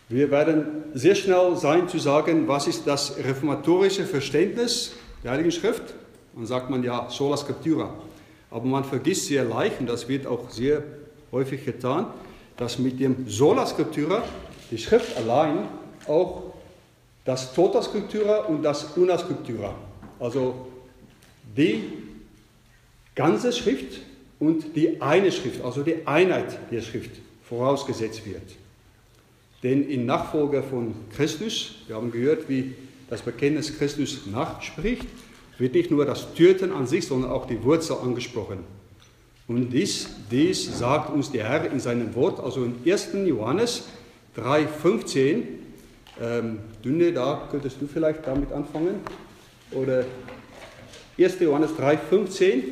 [0.10, 4.93] Wir werden sehr schnell sein zu sagen, was ist das reformatorische Verständnis
[5.24, 5.93] der Heiligen Schrift.
[6.36, 7.93] Dann sagt man ja sola scriptura.
[8.50, 10.84] Aber man vergisst sehr leicht, und das wird auch sehr
[11.32, 12.08] häufig getan,
[12.58, 14.24] dass mit dem sola scriptura
[14.72, 15.67] die Schrift allein
[16.08, 16.54] auch
[17.24, 19.76] das Tota Scriptura und das Una Scriptura,
[20.19, 20.67] also
[21.56, 21.84] die
[23.13, 24.00] ganze Schrift
[24.39, 27.12] und die eine Schrift, also die Einheit der Schrift
[27.43, 28.41] vorausgesetzt wird.
[29.63, 32.76] Denn in Nachfolge von Christus, wir haben gehört, wie
[33.10, 35.06] das Bekenntnis Christus nachspricht,
[35.58, 38.60] wird nicht nur das Töten an sich, sondern auch die Wurzel angesprochen.
[39.48, 43.10] Und dies, dies sagt uns der Herr in seinem Wort, also in 1.
[43.26, 43.89] Johannes
[44.38, 45.43] 3,15.
[46.22, 49.02] Ähm, Dünne, da könntest du vielleicht damit anfangen.
[49.72, 50.06] Oder
[51.17, 51.39] 1.
[51.39, 52.63] Johannes 3,15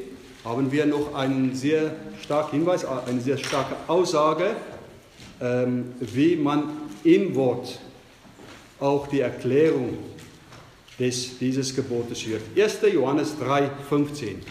[0.46, 4.56] haben wir noch einen sehr starken Hinweis, eine sehr starke Aussage,
[5.40, 6.70] wie man
[7.04, 7.80] im Wort
[8.80, 9.98] auch die Erklärung
[11.00, 12.42] des, dieses Gebotes hört.
[12.56, 12.80] 1.
[12.94, 14.42] Johannes 3, 15.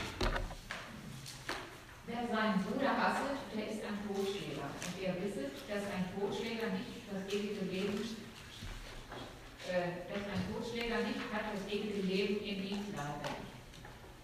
[2.07, 4.70] Wer seinen Bruder hasset, der ist ein Totschläger.
[4.81, 7.99] Und ihr wisset, dass ein Totschläger nicht das ewige Leben,
[9.68, 13.29] äh, dass ein Totschläger nicht hat das ewige Leben in ihm bleibt.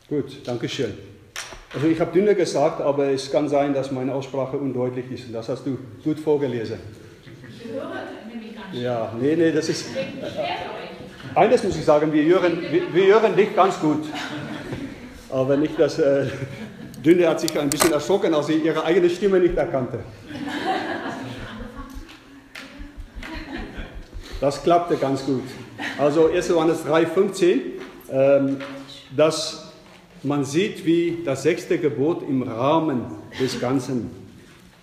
[0.09, 1.12] Gut, danke schön.
[1.75, 5.35] Also ich habe dünner gesagt, aber es kann sein, dass meine Aussprache undeutlich ist.
[5.35, 6.79] Das hast du gut vorgelesen.
[7.49, 7.91] Ich höre
[8.31, 8.67] nämlich ganz.
[8.73, 9.87] Ja, nee, nee, das ist.
[9.97, 11.35] Euch.
[11.35, 14.05] Eines muss ich sagen, wir hören, wir, wir hören dich ganz gut.
[15.31, 16.27] Aber nicht, dass äh,
[17.03, 20.01] Dünne hat sich ein bisschen erschrocken, als sie ihre eigene Stimme nicht erkannte.
[24.41, 25.45] Das klappte ganz gut.
[25.99, 26.49] Also 1.
[26.49, 27.61] Johannes 3,15,
[28.11, 28.59] ähm,
[29.17, 29.72] dass
[30.25, 33.05] man sieht, wie das sechste Gebot im Rahmen
[33.41, 34.11] des Ganzen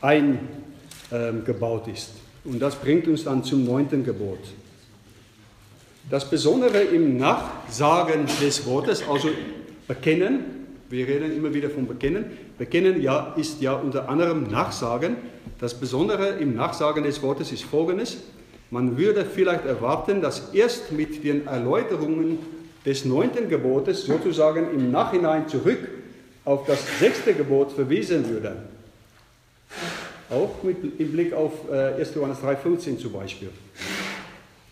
[0.02, 2.12] eingebaut ist.
[2.44, 4.40] Und das bringt uns dann zum neunten Gebot.
[6.10, 9.30] Das Besondere im Nachsagen des Wortes, also
[9.88, 12.26] bekennen, wir reden immer wieder vom Bekennen,
[12.58, 15.18] bekennen ja, ist ja unter anderem Nachsagen.
[15.60, 18.18] Das Besondere im Nachsagen des Wortes ist folgendes.
[18.72, 22.40] Man würde vielleicht erwarten, dass erst mit den Erläuterungen
[22.86, 25.80] des neunten Gebotes sozusagen im Nachhinein zurück
[26.46, 28.56] auf das sechste Gebot verwiesen würde.
[30.30, 32.16] Auch mit, im Blick auf äh, 1.
[32.16, 33.50] Johannes 3,15 zum Beispiel.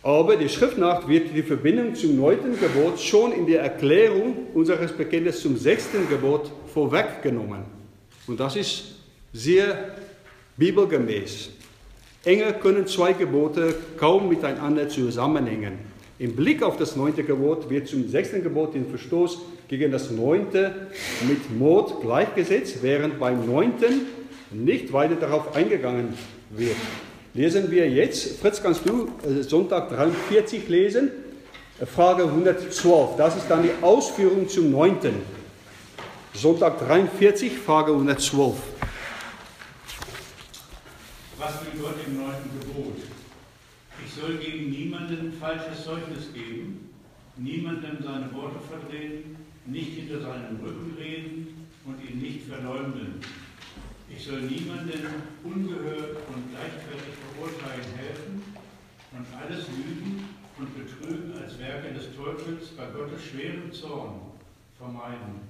[0.04, 4.92] Aber die Schrift nach wird die Verbindung zum neunten Gebot schon in der Erklärung unseres
[4.92, 7.64] Bekenntnisses zum sechsten Gebot vorweggenommen.
[8.28, 8.96] Und das ist
[9.34, 9.96] sehr
[10.56, 11.50] bibelgemäß.
[12.24, 15.97] Enger können zwei Gebote kaum miteinander zusammenhängen.
[16.20, 20.88] Im Blick auf das neunte Gebot wird zum sechsten Gebot den Verstoß gegen das neunte
[21.28, 24.08] mit Mord gleichgesetzt, während beim neunten
[24.50, 26.16] nicht weiter darauf eingegangen
[26.50, 26.76] wird.
[27.36, 31.12] Lesen wir jetzt, Fritz, kannst du äh, Sonntag 43 lesen?
[31.86, 35.14] Frage 112, das ist dann die Ausführung zum neunten.
[36.34, 38.56] Sonntag 43, Frage 112.
[41.38, 43.17] Was will Gott im neunten Gebot?
[44.18, 46.90] Ich soll gegen niemanden falsches Zeugnis geben,
[47.36, 53.22] niemandem seine Worte verdrehen, nicht hinter seinem Rücken reden und ihn nicht verleumden.
[54.10, 55.06] Ich soll niemanden
[55.44, 58.42] ungehört und leichtfertig verurteilen helfen
[59.12, 60.28] und alles Lügen
[60.58, 64.20] und Betrügen als Werke des Teufels bei Gottes schwerem Zorn
[64.80, 65.42] vermeiden.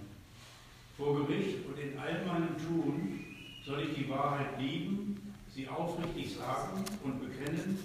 [0.97, 3.23] Vor Gericht und in all meinem Tun
[3.65, 7.79] soll ich die Wahrheit lieben, sie aufrichtig sagen und bekennen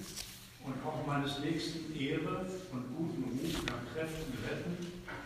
[0.64, 4.76] und auch meines Nächsten Ehre und guten Ruf nach Kräften retten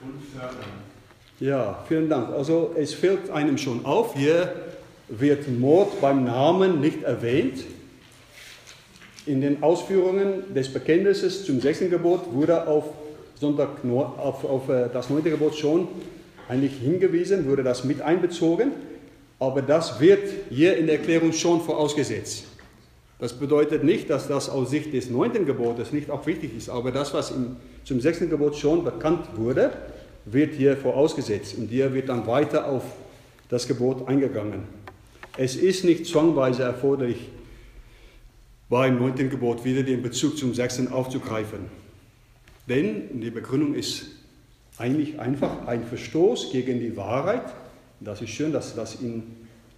[0.03, 0.97] und fördern.
[1.39, 2.31] Ja, vielen Dank.
[2.31, 4.53] Also es fällt einem schon auf, hier
[5.09, 7.65] wird Mord beim Namen nicht erwähnt.
[9.27, 12.85] In den Ausführungen des Bekenntnisses zum sechsten Gebot wurde auf,
[13.39, 15.89] Sonntag, auf, auf äh, das neunte Gebot schon
[16.49, 18.71] eigentlich hingewiesen, wurde das mit einbezogen,
[19.39, 22.45] aber das wird hier in der Erklärung schon vorausgesetzt.
[23.19, 26.93] Das bedeutet nicht, dass das aus Sicht des neunten Gebotes nicht auch wichtig ist, aber
[26.93, 29.73] das, was im, zum sechsten Gebot schon bekannt wurde,
[30.27, 32.83] wird hier vorausgesetzt und hier wird dann weiter auf
[33.49, 34.65] das Gebot eingegangen.
[35.39, 37.29] Es ist nicht zwangweise erforderlich,
[38.69, 41.61] beim neunten Gebot wieder den Bezug zum sechsten aufzugreifen.
[42.69, 44.07] Denn die Begründung ist
[44.77, 47.45] eigentlich einfach ein Verstoß gegen die Wahrheit.
[48.01, 49.23] Das ist schön, dass das in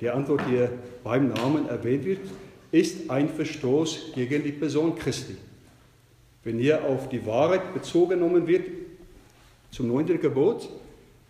[0.01, 0.71] der Antwort hier
[1.05, 2.21] beim Namen erwähnt wird,
[2.71, 5.37] ist ein Verstoß gegen die Person Christi.
[6.45, 8.67] Wenn hier auf die Wahrheit bezogen genommen wird,
[9.71, 10.69] zum neunten Gebot,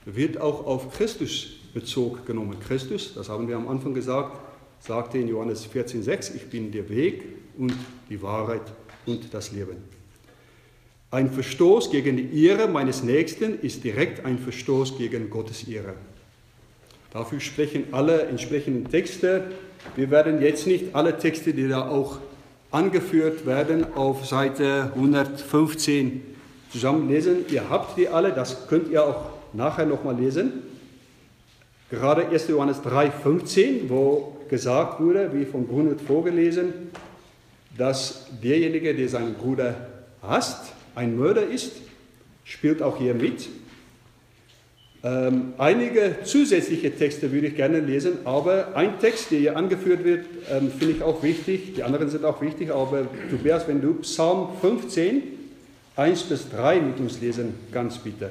[0.04, 2.58] wird auch auf Christus Bezug genommen.
[2.60, 4.38] Christus, das haben wir am Anfang gesagt,
[4.80, 7.24] sagte in Johannes 14,6, ich bin der Weg
[7.58, 7.74] und
[8.08, 8.62] die Wahrheit
[9.06, 9.76] und das Leben.
[11.10, 15.94] Ein Verstoß gegen die Ehre meines Nächsten ist direkt ein Verstoß gegen Gottes Ehre.
[17.12, 19.52] Dafür sprechen alle entsprechenden Texte.
[19.96, 22.18] Wir werden jetzt nicht alle Texte, die da auch
[22.70, 26.22] angeführt werden, auf Seite 115
[26.70, 27.46] zusammenlesen.
[27.50, 30.62] Ihr habt die alle, das könnt ihr auch nachher nochmal lesen.
[31.90, 32.48] Gerade 1.
[32.48, 36.72] Johannes 3,15, wo gesagt wurde, wie von Brunert vorgelesen,
[37.76, 39.88] dass derjenige, der seinen Bruder
[40.22, 41.72] hasst, ein Mörder ist,
[42.44, 43.48] spielt auch hier mit.
[45.04, 50.26] Ähm, einige zusätzliche Texte würde ich gerne lesen, aber ein Text, der hier angeführt wird,
[50.50, 51.74] ähm, finde ich auch wichtig.
[51.76, 55.22] Die anderen sind auch wichtig, aber Tobias, wenn du Psalm 15,
[55.94, 58.30] 1 bis 3 mit uns lesen kannst, bitte.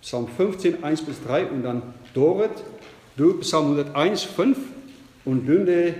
[0.00, 1.82] Psalm 15, 1 bis 3 und dann
[2.14, 2.50] Dorit
[3.16, 4.58] du Psalm 101, 5
[5.26, 5.94] und Dünde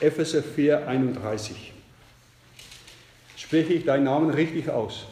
[0.00, 1.72] Epheser 4, 31.
[3.36, 5.06] Spreche ich deinen Namen richtig aus?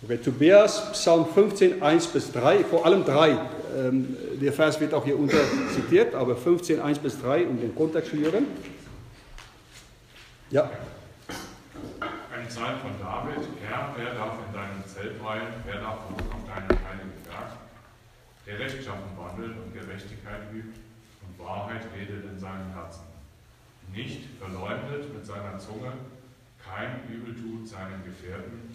[0.00, 3.36] Okay, Tobias, Psalm 15, 1 bis 3, vor allem 3.
[3.76, 5.38] Ähm, der Vers wird auch hier unter
[5.74, 8.46] zitiert, aber 15, 1 bis 3, um den Kontext zu hören.
[10.50, 10.70] Ja.
[12.00, 16.46] Ein Psalm von David, Herr, wer darf in deinem Zelt weilen, wer darf wohnen auf
[16.46, 17.58] deinem heiligen Berg,
[18.46, 20.78] der rechtschaffen wandelt und Gerechtigkeit übt
[21.26, 23.02] und Wahrheit redet in seinem Herzen,
[23.92, 25.92] nicht verleumdet mit seiner Zunge,
[26.64, 28.72] kein Übel tut seinen Gefährten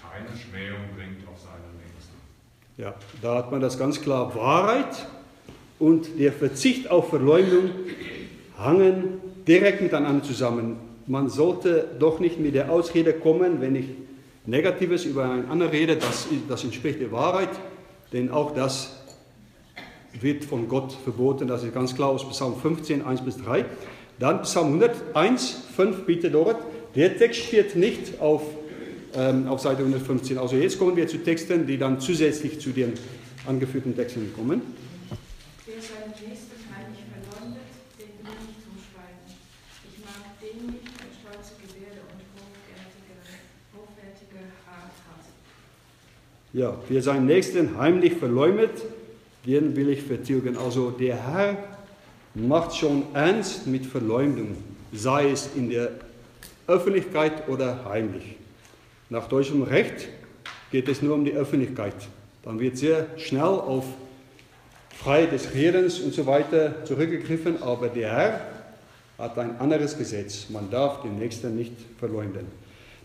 [0.00, 2.14] keine Schmähung bringt auf seinen Nächsten.
[2.76, 4.34] Ja, da hat man das ganz klar.
[4.34, 5.06] Wahrheit
[5.78, 7.70] und der Verzicht auf Verleumdung
[8.58, 10.76] hangen direkt miteinander zusammen.
[11.06, 13.86] Man sollte doch nicht mit der Ausrede kommen, wenn ich
[14.46, 17.50] Negatives über einen anderen rede, das, das entspricht der Wahrheit,
[18.12, 19.00] denn auch das
[20.18, 23.64] wird von Gott verboten, das ist ganz klar aus Psalm 15, 1 bis 3.
[24.18, 26.56] Dann Psalm 101, 5 bitte dort.
[26.94, 28.42] Der Text steht nicht auf,
[29.14, 30.38] ähm, auf Seite 115.
[30.38, 32.92] Also jetzt kommen wir zu Texten, die dann zusätzlich zu den
[33.46, 34.62] angeführten Texten kommen.
[35.66, 37.62] Wer seinen Nächsten heimlich verleumdet,
[37.98, 39.26] den will ich zum Schweigen.
[39.88, 43.14] Ich mag den nicht, der stolze Gebärde und hochwertige,
[43.74, 45.24] hochwertige Art hat.
[46.52, 48.82] Ja, wer seinen Nächsten heimlich verleumdet,
[49.46, 50.56] den will ich vertilgen.
[50.56, 51.56] Also der Herr
[52.34, 54.56] macht schon ernst mit Verleumdung,
[54.92, 55.90] sei es in der
[56.66, 58.39] Öffentlichkeit oder heimlich.
[59.10, 60.08] Nach deutschem Recht
[60.70, 61.96] geht es nur um die Öffentlichkeit.
[62.44, 63.84] Dann wird sehr schnell auf
[64.96, 68.40] Freiheit des Redens und so weiter zurückgegriffen, aber der Herr
[69.18, 70.48] hat ein anderes Gesetz.
[70.48, 72.46] Man darf den Nächsten nicht verleumden.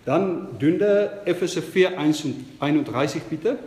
[0.05, 3.57] Dann Dünde Epheser 4, 31 bitte.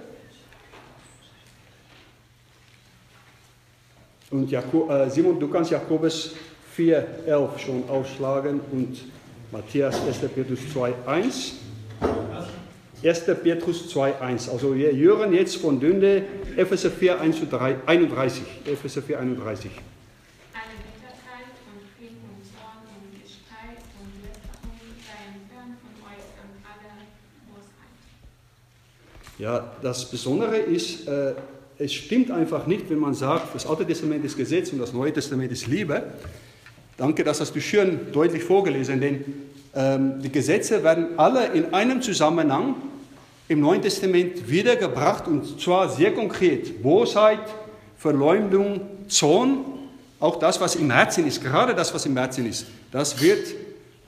[4.30, 6.36] Und äh, Simon, du kannst Jakobus
[6.74, 9.04] 4, 11 schon aufschlagen und
[9.50, 10.18] Matthias 1.
[10.32, 11.67] Petrus 2, 1.
[13.02, 13.24] 1.
[13.42, 14.48] Petrus 2, 1.
[14.48, 16.24] Also wir hören jetzt von Dünde
[16.56, 18.42] Epheser 4, 1 3, 31.
[18.66, 19.70] Epheser 4, 31.
[19.70, 26.50] Alle Bitterkeit und Krieg und Zorn und Gestreit und Lästerung seien fern von euch an
[26.66, 27.06] alle
[27.46, 27.94] Bosheit.
[29.38, 31.34] Ja, das Besondere ist, äh,
[31.78, 35.12] es stimmt einfach nicht, wenn man sagt, das Alte Testament ist Gesetz und das Neue
[35.12, 36.02] Testament ist Liebe.
[36.96, 39.24] Danke, dass das du schön deutlich vorgelesen, denn
[39.74, 42.76] ähm, die Gesetze werden alle in einem Zusammenhang
[43.48, 46.82] im Neuen Testament wiedergebracht und zwar sehr konkret.
[46.82, 47.40] Bosheit,
[47.96, 49.64] Verleumdung, Zorn,
[50.20, 53.54] auch das, was im Herzen ist, gerade das, was im Herzen ist, das wird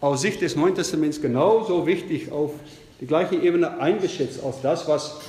[0.00, 2.52] aus Sicht des Neuen Testaments genauso wichtig auf
[3.00, 5.20] die gleiche Ebene eingeschätzt als das, was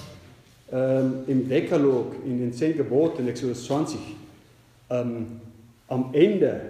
[0.72, 4.00] ähm, im Dekalog, in den zehn Geboten, Exodus 20,
[4.90, 5.42] ähm,
[5.88, 6.62] am Ende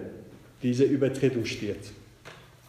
[0.62, 1.92] dieser Übertretung steht.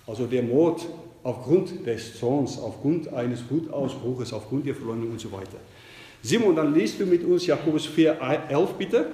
[0.05, 0.85] Also der Mord
[1.23, 5.57] aufgrund des Zorns, aufgrund eines Wutausbruches, aufgrund der Verleumdung und so weiter.
[6.21, 8.17] Simon, dann liest du mit uns Jakobus 4,
[8.49, 9.07] 11 bitte.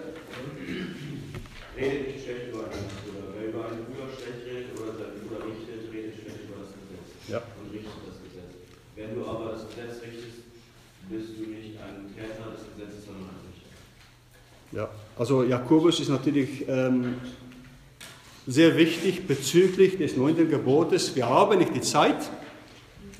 [1.77, 3.33] Redet nicht schlecht über einen Bruder.
[3.37, 7.29] Wer über einen Bruder schlecht redet oder seinen Bruder richtet, redet schlecht über das Gesetz
[7.29, 7.41] Ja.
[7.61, 8.51] und richtet das Gesetz.
[8.95, 10.41] Wenn du aber das Gesetz richtest,
[11.09, 13.73] bist du nicht ein Täter des Gesetzes, sondern ein Richter.
[14.77, 17.15] Ja, also Jakobus ist natürlich ähm,
[18.49, 21.15] sehr wichtig bezüglich des neunten Gebotes.
[21.15, 22.17] Wir haben nicht die Zeit.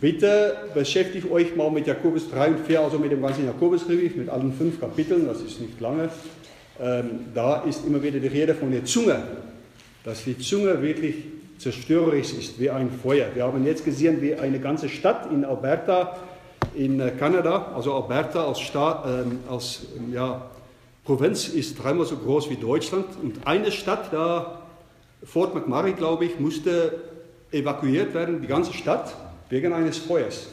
[0.01, 4.27] Bitte beschäftigt euch mal mit Jakobus 3 und 4, also mit dem ganzen Jakobusbrief, mit
[4.27, 6.09] allen fünf Kapiteln, das ist nicht lange.
[6.82, 9.21] Ähm, da ist immer wieder die Rede von der Zunge,
[10.03, 11.15] dass die Zunge wirklich
[11.59, 13.27] zerstörerisch ist, wie ein Feuer.
[13.36, 16.17] Wir haben jetzt gesehen, wie eine ganze Stadt in Alberta,
[16.73, 20.49] in äh, Kanada, also Alberta als, Staat, ähm, als ähm, ja,
[21.03, 24.59] Provinz ist dreimal so groß wie Deutschland und eine Stadt da,
[25.24, 27.01] Fort McMurray, glaube ich, musste
[27.51, 29.13] evakuiert werden, die ganze Stadt,
[29.49, 30.47] wegen eines Feuers.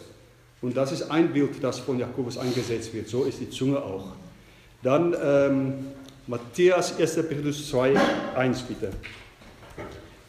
[0.63, 3.09] Und das ist ein Bild, das von Jakobus eingesetzt wird.
[3.09, 4.07] So ist die Zunge auch.
[4.83, 5.75] Dann ähm,
[6.27, 7.15] Matthäus 1.
[7.29, 7.95] Petrus 2,
[8.37, 8.91] 1 bitte.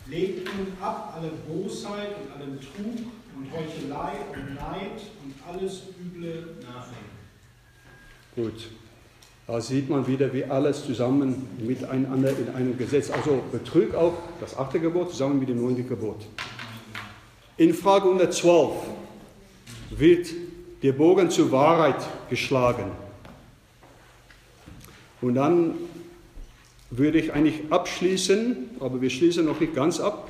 [0.10, 6.56] Legt nun ab alle Bosheit und allen Trug und Heuchelei und Neid und alles üble
[6.62, 7.18] Nachdenken.
[8.36, 8.70] Gut.
[9.48, 14.58] Da sieht man wieder, wie alles zusammen miteinander in einem Gesetz, also Betrug auch, das
[14.58, 16.18] achte Gebot zusammen mit dem neunten Gebot.
[17.56, 18.72] In Frage 112
[19.92, 20.28] wird
[20.84, 21.96] der Bogen zur Wahrheit
[22.30, 22.92] geschlagen.
[25.22, 25.76] Und dann
[26.90, 30.30] würde ich eigentlich abschließen, aber wir schließen noch nicht ganz ab,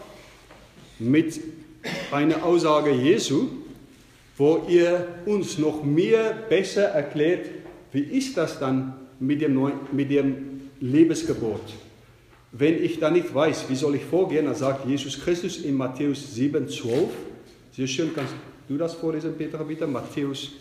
[1.00, 1.42] mit
[2.12, 3.48] einer Aussage Jesu,
[4.38, 7.48] wo ihr uns noch mehr besser erklärt,
[7.92, 11.62] wie ist das dann mit dem, Neu mit dem Lebensgebot.
[12.52, 16.34] wenn ich da nicht weiß, wie soll ich vorgehen, dann sagt Jesus Christus in Matthäus
[16.34, 17.10] 7, 12.
[17.74, 18.34] Sehr schön, kannst
[18.68, 19.86] du das vorlesen, Peter, bitte?
[19.86, 20.54] Matthäus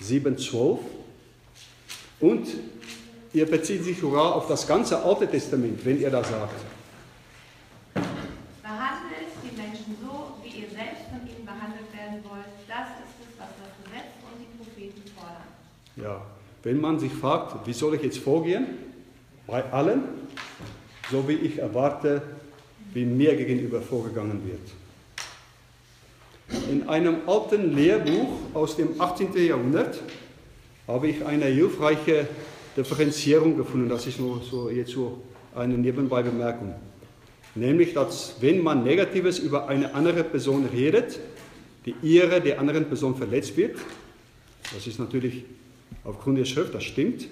[0.00, 0.78] 7, 12.
[2.20, 2.48] Und
[3.32, 6.54] ihr bezieht sich sogar auf das ganze Alte Testament, wenn ihr das sagt.
[7.94, 12.46] Behandelt die Menschen so, wie ihr selbst von ihnen behandelt werden wollt.
[12.66, 15.46] Das ist es, was das Gesetz und die Propheten fordern.
[15.96, 16.33] Ja,
[16.64, 18.66] wenn man sich fragt, wie soll ich jetzt vorgehen?
[19.46, 20.02] Bei allen,
[21.10, 22.22] so wie ich erwarte,
[22.94, 24.60] wie mir gegenüber vorgegangen wird.
[26.70, 29.34] In einem alten Lehrbuch aus dem 18.
[29.36, 30.00] Jahrhundert
[30.88, 32.28] habe ich eine hilfreiche
[32.76, 33.88] Differenzierung gefunden.
[33.88, 35.22] Das ist nur so jetzt so
[35.54, 36.74] eine Nebenbei-Bemerkung.
[37.54, 41.18] Nämlich, dass wenn man Negatives über eine andere Person redet,
[41.84, 43.78] die Ehre der anderen Person verletzt wird.
[44.74, 45.44] Das ist natürlich
[46.04, 47.26] aufgrund der Schrift, das stimmt.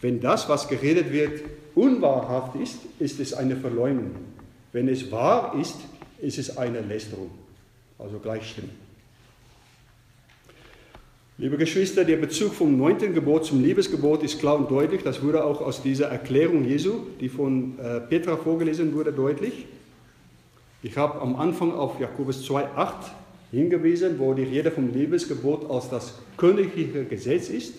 [0.00, 1.42] Wenn das, was geredet wird,
[1.74, 4.12] unwahrhaft ist, ist es eine Verleumdung.
[4.72, 5.76] Wenn es wahr ist,
[6.20, 7.30] ist es eine Lästerung.
[7.98, 8.86] Also gleich stimmen.
[11.38, 15.02] Liebe Geschwister, der Bezug vom neunten Gebot zum Liebesgebot ist klar und deutlich.
[15.02, 19.66] Das wurde auch aus dieser Erklärung Jesu, die von äh, Petra vorgelesen wurde, deutlich.
[20.82, 22.92] Ich habe am Anfang auf Jakobus 2,8
[23.50, 27.74] hingewiesen, wo die Rede vom Liebesgebot als das königliche Gesetz ist.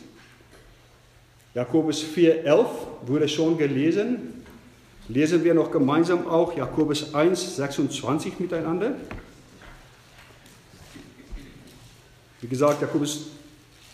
[1.57, 2.67] Jakobus 4,11
[3.07, 4.43] wurde schon gelesen.
[5.07, 8.91] Lesen wir noch gemeinsam auch Jakobus 1,26 miteinander.
[12.41, 13.29] Wie gesagt, Jakobus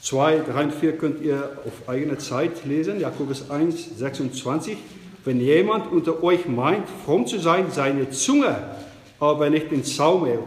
[0.02, 3.00] 2, 3 und 4 könnt ihr auf eigene Zeit lesen.
[3.00, 4.76] Jakobus 1, 26.
[5.24, 8.58] Wenn jemand unter euch meint, fromm zu sein, seine Zunge
[9.22, 10.40] aber nicht den Zaum hält,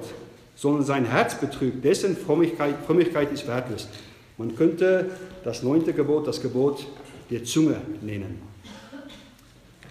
[0.55, 3.89] sondern sein Herz betrügt, dessen Frömmigkeit, Frömmigkeit ist wertlos.
[4.37, 5.13] Man könnte
[5.45, 6.85] das neunte Gebot das Gebot
[7.31, 8.39] der Zunge nennen.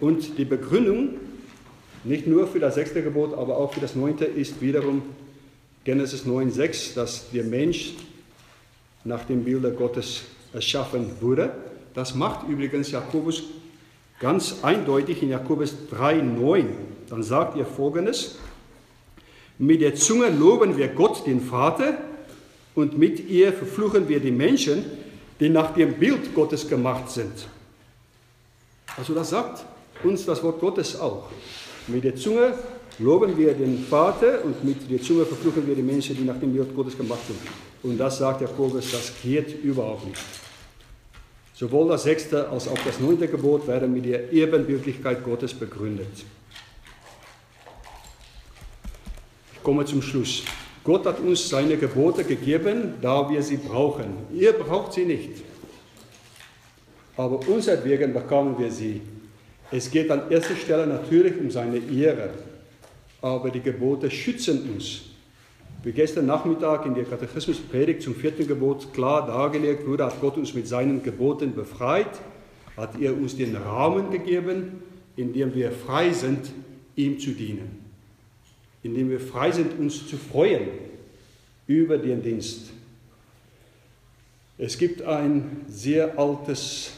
[0.00, 1.10] Und die Begründung,
[2.04, 5.02] nicht nur für das sechste Gebot, aber auch für das neunte, ist wiederum
[5.84, 7.94] Genesis 9,6, dass der Mensch
[9.04, 10.22] nach dem Bilde Gottes
[10.52, 11.52] erschaffen wurde.
[11.94, 13.44] Das macht übrigens Jakobus
[14.20, 16.64] ganz eindeutig in Jakobus 3,9.
[17.08, 18.36] Dann sagt er folgendes:
[19.58, 21.98] Mit der Zunge loben wir Gott, den Vater,
[22.74, 24.84] und mit ihr verfluchen wir die Menschen,
[25.40, 27.46] die nach dem Bild Gottes gemacht sind.
[28.96, 29.64] Also das sagt
[30.02, 31.28] uns das Wort Gottes auch.
[31.86, 32.54] Mit der Zunge
[32.98, 36.52] loben wir den Vater und mit der Zunge verfluchen wir die Menschen, die nach dem
[36.52, 37.38] Bild Gottes gemacht sind.
[37.82, 40.20] Und das sagt Jakobus, das geht überhaupt nicht.
[41.54, 46.24] Sowohl das sechste als auch das neunte Gebot werden mit der Ebenbildlichkeit Gottes begründet.
[49.54, 50.42] Ich komme zum Schluss.
[50.86, 54.06] Gott hat uns seine Gebote gegeben, da wir sie brauchen.
[54.32, 55.42] Ihr braucht sie nicht.
[57.16, 59.00] Aber unsertwegen bekamen wir sie.
[59.72, 62.30] Es geht an erster Stelle natürlich um seine Ehre.
[63.20, 65.06] Aber die Gebote schützen uns.
[65.82, 70.54] Wie gestern Nachmittag in der Katechismuspredigt zum vierten Gebot klar dargelegt wurde, hat Gott uns
[70.54, 72.20] mit seinen Geboten befreit,
[72.76, 74.82] hat er uns den Rahmen gegeben,
[75.16, 76.52] in dem wir frei sind,
[76.94, 77.85] ihm zu dienen
[78.82, 80.68] indem wir frei sind, uns zu freuen
[81.66, 82.70] über den Dienst.
[84.58, 86.92] Es gibt ein sehr altes,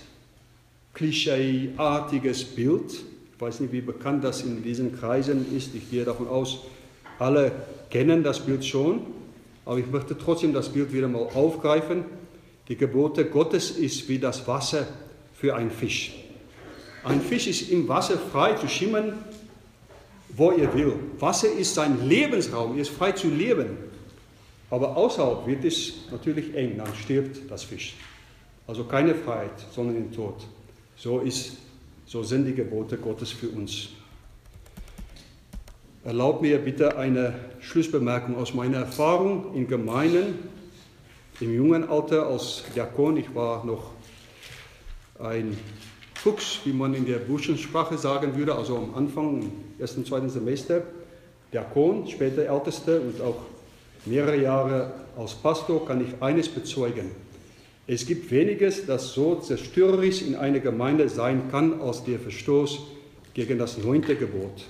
[0.95, 2.93] klischeeartiges Bild.
[2.93, 5.75] Ich weiß nicht, wie bekannt das in diesen Kreisen ist.
[5.75, 6.61] Ich gehe davon aus,
[7.19, 7.53] alle
[7.91, 9.01] kennen das Bild schon.
[9.65, 12.05] Aber ich möchte trotzdem das Bild wieder mal aufgreifen.
[12.69, 14.87] Die Gebote Gottes ist wie das Wasser
[15.35, 16.15] für einen Fisch.
[17.05, 19.15] Ein Fisch ist im Wasser frei zu schimmen,
[20.39, 20.95] wo er will.
[21.19, 23.77] Wasser ist sein Lebensraum, er ist frei zu leben.
[24.71, 27.95] Aber außerhalb wird es natürlich eng, dann stirbt das Fisch.
[28.67, 30.37] Also keine Freiheit, sondern den Tod.
[30.97, 31.57] So, ist,
[32.07, 33.89] so sind die Gebote Gottes für uns.
[36.05, 40.39] Erlaubt mir bitte eine Schlussbemerkung aus meiner Erfahrung in Gemeinden
[41.41, 43.17] im jungen Alter als Diakon.
[43.17, 43.93] Ich war noch
[45.19, 45.57] ein
[46.19, 50.83] Fuchs, wie man in der Burschensprache sagen würde, also am Anfang, im ersten, zweiten Semester,
[51.53, 53.37] Diakon, später Ältester und auch
[54.05, 57.13] mehrere Jahre als Pastor, kann ich eines bezeugen.
[57.87, 62.81] Es gibt weniges, das so zerstörerisch in einer Gemeinde sein kann, als der Verstoß
[63.33, 64.65] gegen das neunte Gebot.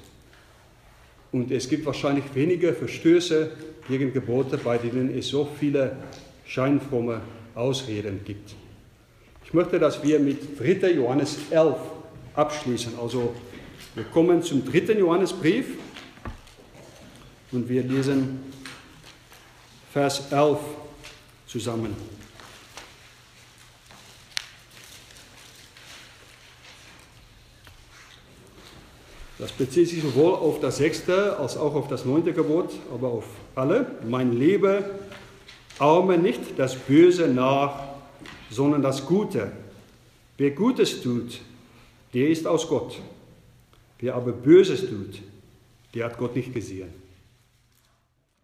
[1.33, 3.53] Und es gibt wahrscheinlich weniger Verstöße
[3.89, 5.97] gegen Gebote, bei denen es so viele
[6.45, 7.23] scheinfromme
[7.55, 8.55] Ausreden gibt.
[9.49, 10.91] Ich möchte, dass wir mit 3.
[10.91, 11.75] Johannes 11
[12.35, 12.93] abschließen.
[13.01, 13.35] Also
[13.95, 14.93] wir kommen zum 3.
[14.93, 15.69] Johannesbrief
[17.51, 18.41] und wir lesen
[19.91, 20.59] Vers 11
[21.47, 21.97] zusammen.
[29.39, 33.25] Das bezieht sich sowohl auf das sechste als auch auf das neunte Gebot, aber auf
[33.55, 33.87] alle.
[34.07, 34.91] Mein Liebe,
[35.79, 37.88] arme nicht das Böse nach,
[38.51, 39.53] sondern das Gute.
[40.37, 41.41] Wer Gutes tut,
[42.15, 42.99] der ist aus Gott.
[43.99, 45.21] Wer aber Böses tut,
[45.95, 46.89] der hat Gott nicht gesehen.